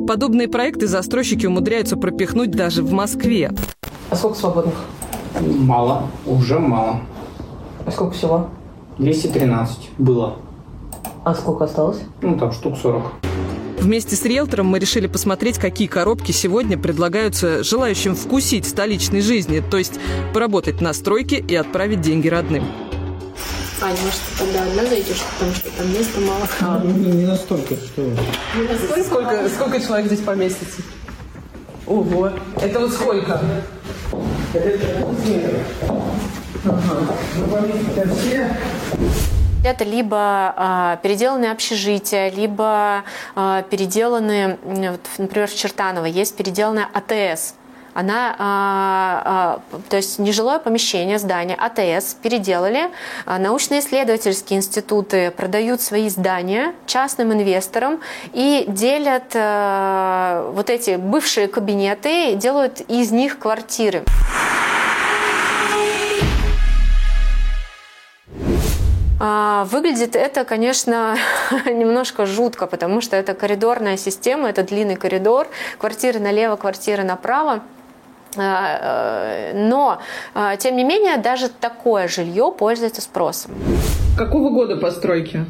Подобные 0.07 0.47
проекты 0.47 0.85
застройщики 0.85 1.47
умудряются 1.47 1.97
пропихнуть 1.97 2.51
даже 2.51 2.83
в 2.83 2.91
Москве. 2.91 3.51
А 4.11 4.15
сколько 4.15 4.37
свободных? 4.37 4.75
Мало, 5.41 6.03
уже 6.27 6.59
мало. 6.59 6.99
А 7.87 7.89
сколько 7.89 8.13
всего? 8.13 8.51
213 8.97 9.89
было. 9.97 10.37
А 11.23 11.33
сколько 11.35 11.65
осталось? 11.65 11.99
Ну, 12.21 12.37
там 12.37 12.51
штук 12.51 12.77
40. 12.77 13.03
Вместе 13.79 14.15
с 14.15 14.23
риэлтором 14.23 14.67
мы 14.67 14.79
решили 14.79 15.07
посмотреть, 15.07 15.57
какие 15.57 15.87
коробки 15.87 16.31
сегодня 16.31 16.77
предлагаются 16.77 17.63
желающим 17.63 18.15
вкусить 18.15 18.65
столичной 18.65 19.21
жизни, 19.21 19.61
то 19.69 19.77
есть 19.77 19.99
поработать 20.33 20.79
на 20.79 20.93
стройке 20.93 21.37
и 21.37 21.55
отправить 21.55 21.99
деньги 21.99 22.29
родным. 22.29 22.63
Ань, 23.81 23.97
может, 24.01 24.21
тогда 24.39 24.63
одна 24.63 24.85
зайдешь, 24.85 25.21
потому 25.33 25.53
что 25.53 25.69
там 25.71 25.91
места 25.91 26.21
мало. 26.21 26.47
А, 26.61 26.81
не, 26.85 27.11
не 27.11 27.25
настолько, 27.25 27.75
что 27.75 28.01
Не 28.01 28.67
настолько 28.69 29.03
сколько, 29.03 29.49
сколько 29.49 29.81
человек 29.81 30.07
здесь 30.07 30.21
поместится? 30.21 30.81
Ого, 31.85 32.31
это 32.61 32.79
вот 32.79 32.93
сколько? 32.93 33.41
Это 34.53 35.05
либо 39.81 40.53
э, 40.55 40.97
переделанные 41.01 41.51
общежития, 41.51 42.29
либо 42.29 43.03
э, 43.35 43.63
переделанные, 43.69 44.57
вот, 44.63 44.99
например, 45.17 45.47
в 45.47 45.55
Чертаново 45.55 46.05
есть 46.05 46.35
переделанная 46.35 46.87
АТС. 46.93 47.55
Она, 47.93 48.35
а, 48.39 49.61
а, 49.69 49.79
то 49.89 49.97
есть 49.97 50.17
нежилое 50.17 50.57
помещение, 50.57 51.19
здание 51.19 51.55
АТС 51.55 52.15
переделали. 52.15 52.89
А, 53.25 53.37
научно-исследовательские 53.37 54.57
институты 54.57 55.29
продают 55.31 55.79
свои 55.81 56.09
здания 56.09 56.73
частным 56.87 57.33
инвесторам 57.33 57.99
и 58.33 58.65
делят 58.67 59.31
а, 59.35 60.51
вот 60.55 60.69
эти 60.71 60.95
бывшие 60.95 61.47
кабинеты, 61.47 62.35
делают 62.35 62.81
из 62.81 63.11
них 63.11 63.37
квартиры. 63.37 64.03
Выглядит 69.27 70.15
это, 70.17 70.43
конечно, 70.43 71.15
немножко 71.65 72.25
жутко, 72.25 72.67
потому 72.67 72.99
что 72.99 73.15
это 73.15 73.33
коридорная 73.33 73.95
система, 73.95 74.49
это 74.49 74.63
длинный 74.63 74.97
коридор, 74.97 75.47
квартиры 75.77 76.19
налево, 76.19 76.57
квартиры 76.57 77.03
направо. 77.03 77.61
А, 78.35 79.51
э, 79.51 79.53
Но, 79.67 79.99
а, 80.33 80.57
тем 80.57 80.75
не 80.75 80.83
менее, 80.83 81.17
даже 81.17 81.47
такое 81.49 82.07
жилье 82.07 82.51
пользуется 82.57 83.01
спросом. 83.01 83.51
Какого 84.17 84.49
года 84.49 84.75
постройки? 84.75 85.45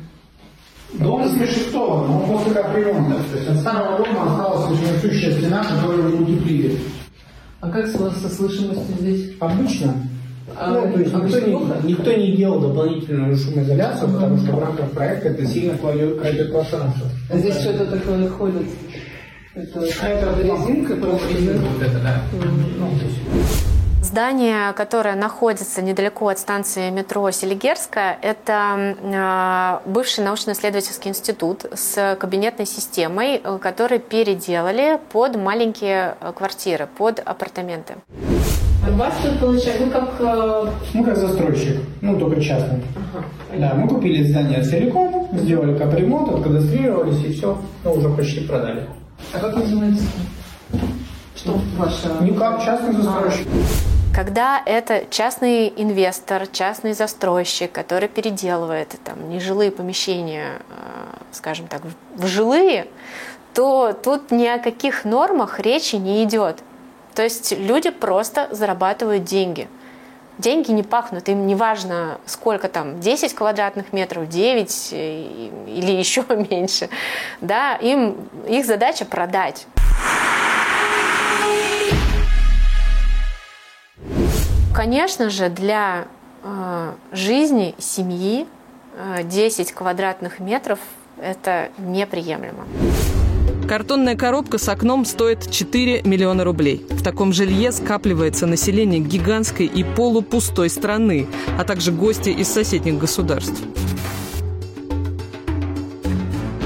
Дом 0.94 1.24
86-го, 1.24 2.06
но 2.06 2.20
после 2.28 2.54
капремонта. 2.54 3.24
То 3.32 3.38
есть 3.38 3.50
от 3.50 3.58
старого 3.58 3.98
дома 4.04 4.24
осталась 4.32 4.80
несущая 4.80 5.32
стена, 5.32 5.64
которую 5.64 6.04
вы 6.18 6.24
утеплили. 6.24 6.80
А 7.62 7.70
как 7.72 7.88
с- 7.88 8.22
со 8.22 8.30
слышимостью 8.30 8.96
здесь? 9.00 9.32
Обычно. 9.40 9.96
А, 10.56 10.72
ну, 10.72 10.94
то 10.94 11.00
есть 11.00 11.14
а 11.14 11.20
никто, 11.20 11.40
не, 11.40 11.92
никто 11.92 12.14
не 12.14 12.32
делал 12.36 12.60
дополнительную 12.60 13.36
шумоизоляцию, 13.36 14.14
потому 14.14 14.38
что 14.38 14.52
в 14.52 14.60
рамках 14.60 14.92
проекта 14.92 15.30
это 15.30 15.46
сильно 15.46 15.78
кладет, 15.78 16.20
крадет 16.20 16.52
пространство. 16.52 17.08
А 17.30 17.38
здесь 17.38 17.56
что-то 17.56 17.86
такое 17.86 18.28
ходит? 18.30 18.68
Это, 19.56 19.80
А 20.02 20.08
это 20.08 20.42
резинка 20.42 20.96
просто, 20.96 21.28
да? 21.42 21.54
Вот 21.54 21.82
это, 21.82 22.00
да. 22.00 22.22
Ну, 22.34 22.90
Здание, 24.04 24.74
которое 24.74 25.16
находится 25.16 25.82
недалеко 25.82 26.28
от 26.28 26.38
станции 26.38 26.90
метро 26.90 27.32
Селигерская, 27.32 28.20
это 28.22 28.96
э, 29.02 29.90
бывший 29.90 30.24
научно-исследовательский 30.24 31.10
институт 31.10 31.66
с 31.74 32.16
кабинетной 32.20 32.66
системой, 32.66 33.42
э, 33.44 33.58
который 33.60 34.00
переделали 34.00 35.00
под 35.12 35.38
маленькие 35.38 36.16
э, 36.20 36.34
квартиры, 36.36 36.88
под 36.98 37.20
апартаменты. 37.26 37.96
А 38.86 38.90
у 38.90 38.96
вас 38.96 39.14
тут 39.24 39.40
получается, 39.40 39.86
вы 39.86 39.92
как... 39.92 40.10
э, 40.20 40.66
Мы 40.94 41.04
как 41.06 41.18
застройщик, 41.18 41.82
ну 42.02 42.20
только 42.20 42.42
частный. 42.42 42.82
Да, 43.58 43.74
мы 43.76 43.88
купили 43.88 44.24
здание 44.24 44.62
целиком, 44.64 45.30
сделали 45.34 45.78
капремонт, 45.78 46.30
откадастрировались 46.34 47.24
и 47.24 47.34
все, 47.34 47.58
ну 47.84 47.94
уже 47.94 48.10
почти 48.10 48.42
продали. 48.42 48.88
А 49.34 49.40
как 49.40 49.56
называется? 49.56 50.06
Что 51.36 51.60
ваша... 51.78 52.24
Никак, 52.24 52.64
частный 52.64 52.94
застройщик. 52.94 53.48
Когда 54.14 54.62
это 54.66 55.06
частный 55.10 55.74
инвестор, 55.76 56.46
частный 56.48 56.94
застройщик, 56.94 57.72
который 57.72 58.08
переделывает 58.10 58.96
там, 59.04 59.30
нежилые 59.30 59.72
помещения, 59.72 60.60
э, 60.70 61.16
скажем 61.32 61.68
так, 61.68 61.82
в 62.16 62.28
жилые, 62.28 62.88
то 63.54 63.94
тут 63.94 64.32
ни 64.32 64.46
о 64.46 64.60
каких 64.60 65.06
нормах 65.06 65.60
речи 65.60 65.96
не 65.96 66.24
идет. 66.24 66.58
То 67.16 67.24
есть 67.24 67.52
люди 67.58 67.90
просто 67.90 68.48
зарабатывают 68.52 69.24
деньги. 69.24 69.68
Деньги 70.40 70.72
не 70.72 70.82
пахнут, 70.82 71.30
им 71.30 71.46
не 71.46 71.54
важно, 71.54 72.20
сколько 72.26 72.68
там, 72.68 73.00
10 73.00 73.36
квадратных 73.36 73.94
метров, 73.94 74.28
9 74.28 74.90
э, 74.92 75.50
или 75.68 75.92
еще 75.98 76.26
меньше. 76.50 76.90
Да, 77.40 77.76
им, 77.76 78.16
их 78.48 78.66
задача 78.66 79.06
продать. 79.06 79.68
Конечно 84.76 85.30
же, 85.30 85.50
для 85.50 86.08
э, 86.42 86.94
жизни 87.12 87.76
семьи 87.78 88.48
э, 88.98 89.24
10 89.24 89.72
квадратных 89.72 90.40
метров 90.40 90.80
это 91.22 91.70
неприемлемо. 91.78 92.66
Картонная 93.74 94.16
коробка 94.16 94.60
с 94.60 94.70
окном 94.70 95.04
стоит 95.04 95.50
4 95.50 96.04
миллиона 96.04 96.44
рублей. 96.44 96.86
В 96.92 97.02
таком 97.02 97.34
жилье 97.34 97.72
скапливается 97.72 98.46
население 98.46 99.00
гигантской 99.00 99.66
и 99.66 99.84
полупустой 99.84 100.70
страны, 100.70 101.26
а 101.58 101.64
также 101.64 101.92
гости 101.92 102.30
из 102.30 102.50
соседних 102.50 103.00
государств. 103.00 103.64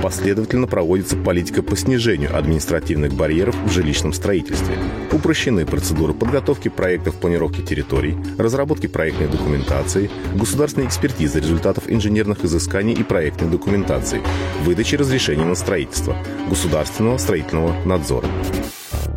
Последовательно 0.08 0.67
проводится 0.67 1.17
политика 1.17 1.62
по 1.62 1.76
снижению 1.76 2.34
административных 2.34 3.12
барьеров 3.12 3.58
в 3.65 3.70
жилищном 3.70 4.13
строительстве. 4.13 4.78
Упрощены 5.12 5.65
процедуры 5.65 6.13
подготовки 6.13 6.70
проектов 6.70 7.15
планировки 7.15 7.62
территорий, 7.62 8.15
разработки 8.38 8.88
проектной 8.88 9.28
документации, 9.28 10.10
государственной 10.34 10.88
экспертизы 10.88 11.41
результатов 11.41 11.89
инженерных 11.89 12.46
изысканий 12.46 12.93
и 12.93 13.04
проектной 13.04 13.50
документации, 13.50 14.22
выдачи 14.63 14.96
разрешений 14.96 15.43
на 15.43 15.56
строительство, 15.56 16.15
государственного 16.48 17.17
строительного 17.17 17.76
надзора. 17.84 18.30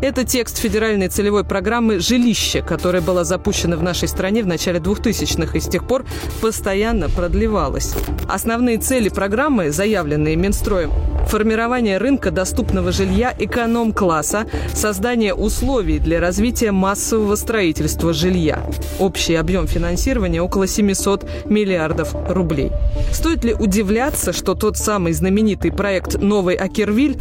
Это 0.02 0.24
текст 0.24 0.56
федеральной 0.56 1.08
целевой 1.08 1.44
программы 1.44 1.98
«Жилище», 1.98 2.62
которая 2.62 3.02
была 3.02 3.22
запущена 3.22 3.76
в 3.76 3.82
нашей 3.82 4.08
стране 4.08 4.42
в 4.42 4.46
начале 4.46 4.78
2000-х 4.78 5.58
и 5.58 5.60
с 5.60 5.68
тех 5.68 5.86
пор 5.86 6.06
постоянно 6.40 7.10
продлевалась. 7.10 7.94
Основные 8.26 8.78
цели 8.78 9.10
программы, 9.10 9.70
заявленные 9.70 10.36
Минстроем, 10.36 10.90
формирование 11.26 11.98
рынка 11.98 12.30
доступного 12.30 12.92
жилья 12.92 13.34
эконом-класса, 13.38 14.46
создание 14.72 15.34
условий 15.34 15.98
для 15.98 16.18
развития 16.18 16.72
массового 16.72 17.34
строительства 17.34 18.14
жилья. 18.14 18.66
Общий 18.98 19.34
объем 19.34 19.66
финансирования 19.66 20.40
около 20.40 20.66
700 20.66 21.28
миллиардов 21.44 22.14
рублей. 22.26 22.72
Стоит 23.12 23.44
ли 23.44 23.52
удивляться, 23.52 24.32
что 24.32 24.54
тот 24.54 24.78
самый 24.78 25.12
знаменитый 25.12 25.70
проект 25.70 26.22
«Новый 26.22 26.54
Акервиль» 26.54 27.18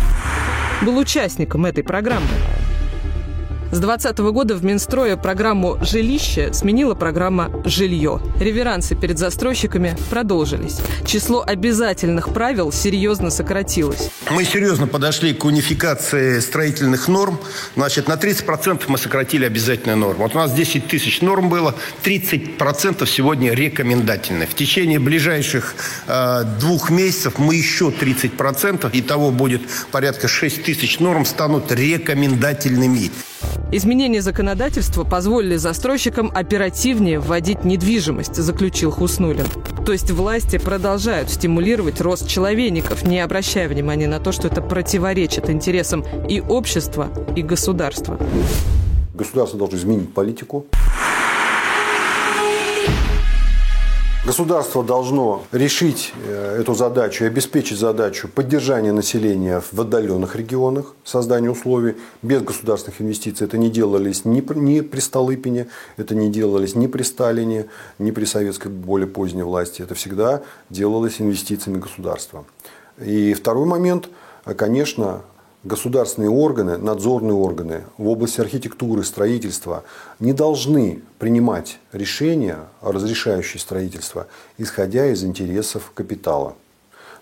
был 0.81 0.97
участником 0.97 1.65
этой 1.65 1.83
программы? 1.83 2.29
С 3.71 3.77
2020 3.77 4.17
года 4.33 4.55
в 4.55 4.65
Минстрое 4.65 5.15
программу 5.15 5.77
«Жилище» 5.81 6.51
сменила 6.53 6.95
программа 6.95 7.51
«Жилье». 7.65 8.19
Реверансы 8.39 8.95
перед 8.95 9.19
застройщиками 9.19 9.95
продолжились. 10.09 10.79
Число 11.05 11.43
обязательных 11.45 12.33
правил 12.33 12.71
серьезно 12.71 13.29
сократилось. 13.29 14.09
Мы 14.31 14.43
серьезно 14.43 14.87
подошли 14.87 15.35
к 15.35 15.45
унификации 15.45 16.39
строительных 16.39 17.07
норм. 17.07 17.39
Значит, 17.75 18.07
на 18.07 18.13
30% 18.13 18.85
мы 18.87 18.97
сократили 18.97 19.45
обязательные 19.45 19.97
нормы. 19.97 20.23
Вот 20.23 20.33
у 20.33 20.39
нас 20.39 20.51
10 20.51 20.87
тысяч 20.87 21.21
норм 21.21 21.49
было, 21.49 21.75
30% 22.03 23.05
сегодня 23.05 23.53
рекомендательные. 23.53 24.47
В 24.47 24.55
течение 24.55 24.97
ближайших 24.97 25.75
э, 26.07 26.43
двух 26.59 26.89
месяцев 26.89 27.37
мы 27.37 27.53
еще 27.53 27.89
30%, 27.89 28.89
итого 28.93 29.29
будет 29.29 29.61
порядка 29.91 30.27
6 30.27 30.63
тысяч 30.63 30.97
норм 30.97 31.23
станут 31.23 31.71
рекомендательными. 31.71 33.11
Изменения 33.71 34.21
законодательства 34.21 35.03
позволили 35.03 35.55
застройщикам 35.55 36.31
оперативнее 36.33 37.19
вводить 37.19 37.63
недвижимость, 37.65 38.35
заключил 38.35 38.91
Хуснулин. 38.91 39.45
То 39.85 39.91
есть 39.91 40.09
власти 40.11 40.57
продолжают 40.57 41.29
стимулировать 41.29 42.01
рост 42.01 42.27
человейников, 42.27 43.03
не 43.03 43.19
обращая 43.19 43.67
внимания 43.67 44.07
на 44.07 44.19
то, 44.19 44.31
что 44.31 44.47
это 44.47 44.61
противоречит 44.61 45.49
интересам 45.49 46.03
и 46.27 46.41
общества, 46.41 47.09
и 47.35 47.43
государства. 47.43 48.17
Государство 49.13 49.59
должно 49.59 49.77
изменить 49.77 50.13
политику. 50.13 50.65
Государство 54.29 54.83
должно 54.83 55.41
решить 55.51 56.13
э, 56.23 56.57
эту 56.61 56.75
задачу 56.75 57.23
и 57.23 57.27
обеспечить 57.27 57.79
задачу 57.79 58.27
поддержания 58.27 58.91
населения 58.91 59.59
в 59.71 59.81
отдаленных 59.81 60.35
регионах, 60.35 60.93
создания 61.03 61.49
условий. 61.49 61.95
Без 62.21 62.43
государственных 62.43 63.01
инвестиций 63.01 63.47
это 63.47 63.57
не 63.57 63.71
делались 63.71 64.25
ни 64.25 64.41
при, 64.41 64.59
ни 64.59 64.81
при 64.81 64.99
Столыпине, 64.99 65.67
это 65.97 66.13
не 66.13 66.29
делались 66.29 66.75
ни 66.75 66.85
при 66.85 67.01
Сталине, 67.01 67.69
ни 67.97 68.11
при 68.11 68.25
советской 68.25 68.67
более 68.67 69.07
поздней 69.07 69.41
власти. 69.41 69.81
Это 69.81 69.95
всегда 69.95 70.43
делалось 70.69 71.19
инвестициями 71.19 71.79
государства. 71.79 72.45
И 73.03 73.33
второй 73.33 73.65
момент, 73.65 74.09
конечно, 74.55 75.23
государственные 75.63 76.29
органы, 76.29 76.77
надзорные 76.77 77.33
органы 77.33 77.83
в 77.97 78.07
области 78.07 78.39
архитектуры, 78.39 79.03
строительства 79.03 79.83
не 80.19 80.33
должны 80.33 81.01
принимать 81.17 81.79
решения, 81.91 82.59
разрешающие 82.81 83.59
строительство, 83.59 84.27
исходя 84.57 85.07
из 85.07 85.23
интересов 85.23 85.91
капитала. 85.93 86.55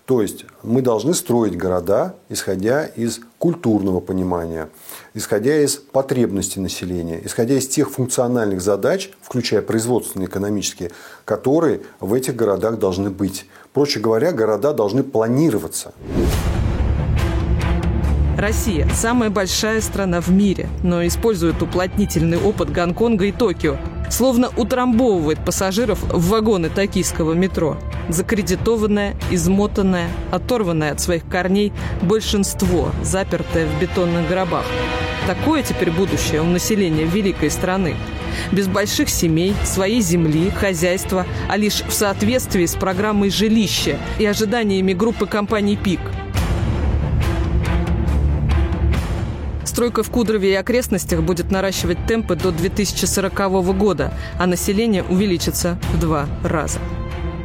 То 0.08 0.22
есть 0.22 0.46
мы 0.62 0.80
должны 0.80 1.12
строить 1.12 1.58
города, 1.58 2.14
исходя 2.30 2.86
из 2.86 3.20
культурного 3.36 4.00
понимания, 4.00 4.70
исходя 5.12 5.60
из 5.60 5.76
потребностей 5.76 6.60
населения, 6.60 7.20
исходя 7.22 7.58
из 7.58 7.68
тех 7.68 7.90
функциональных 7.90 8.62
задач, 8.62 9.10
включая 9.20 9.60
производственные, 9.60 10.28
экономические, 10.28 10.92
которые 11.26 11.82
в 12.00 12.14
этих 12.14 12.36
городах 12.36 12.78
должны 12.78 13.10
быть. 13.10 13.44
Проще 13.74 14.00
говоря, 14.00 14.32
города 14.32 14.72
должны 14.72 15.02
планироваться. 15.02 15.92
Россия– 18.38 18.88
самая 18.94 19.30
большая 19.30 19.80
страна 19.80 20.20
в 20.20 20.28
мире, 20.28 20.68
но 20.84 21.04
использует 21.04 21.60
уплотнительный 21.60 22.38
опыт 22.38 22.70
Гонконга 22.70 23.24
и 23.24 23.32
Токио. 23.32 23.76
Словно 24.10 24.48
утрамбовывает 24.56 25.44
пассажиров 25.44 26.00
в 26.04 26.28
вагоны 26.28 26.70
токийского 26.70 27.32
метро. 27.32 27.76
Закредитованное, 28.08 29.16
измотанное, 29.32 30.08
оторванное 30.30 30.92
от 30.92 31.00
своих 31.00 31.28
корней 31.28 31.72
большинство, 32.00 32.92
запертое 33.02 33.66
в 33.66 33.80
бетонных 33.82 34.28
гробах. 34.28 34.64
Такое 35.26 35.64
теперь 35.64 35.90
будущее 35.90 36.40
у 36.40 36.44
населения 36.44 37.06
великой 37.06 37.50
страны. 37.50 37.96
Без 38.52 38.68
больших 38.68 39.08
семей, 39.08 39.52
своей 39.64 40.00
земли, 40.00 40.50
хозяйства, 40.50 41.26
а 41.48 41.56
лишь 41.56 41.82
в 41.82 41.92
соответствии 41.92 42.66
с 42.66 42.76
программой 42.76 43.30
жилища 43.30 43.98
и 44.20 44.24
ожиданиями 44.24 44.92
группы 44.92 45.26
компаний 45.26 45.76
«Пик». 45.76 46.00
Стройка 49.78 50.02
в 50.02 50.10
Кудрове 50.10 50.50
и 50.50 50.54
окрестностях 50.54 51.22
будет 51.22 51.52
наращивать 51.52 52.04
темпы 52.08 52.34
до 52.34 52.50
2040 52.50 53.76
года, 53.78 54.12
а 54.36 54.48
население 54.48 55.04
увеличится 55.04 55.78
в 55.92 56.00
два 56.00 56.26
раза. 56.42 56.80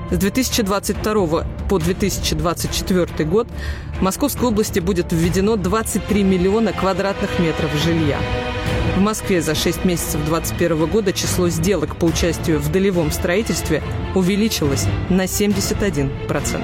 С 0.09 0.17
2022 0.17 1.45
по 1.69 1.77
2024 1.77 3.29
год 3.29 3.47
в 3.99 4.01
Московской 4.01 4.47
области 4.47 4.79
будет 4.79 5.11
введено 5.11 5.57
23 5.57 6.23
миллиона 6.23 6.73
квадратных 6.73 7.37
метров 7.37 7.69
жилья. 7.85 8.17
В 8.97 8.99
Москве 8.99 9.39
за 9.39 9.53
6 9.53 9.85
месяцев 9.85 10.19
2021 10.25 10.87
года 10.87 11.13
число 11.13 11.49
сделок 11.49 11.97
по 11.97 12.05
участию 12.05 12.57
в 12.57 12.71
долевом 12.71 13.11
строительстве 13.11 13.83
увеличилось 14.15 14.87
на 15.11 15.25
71%. 15.25 16.63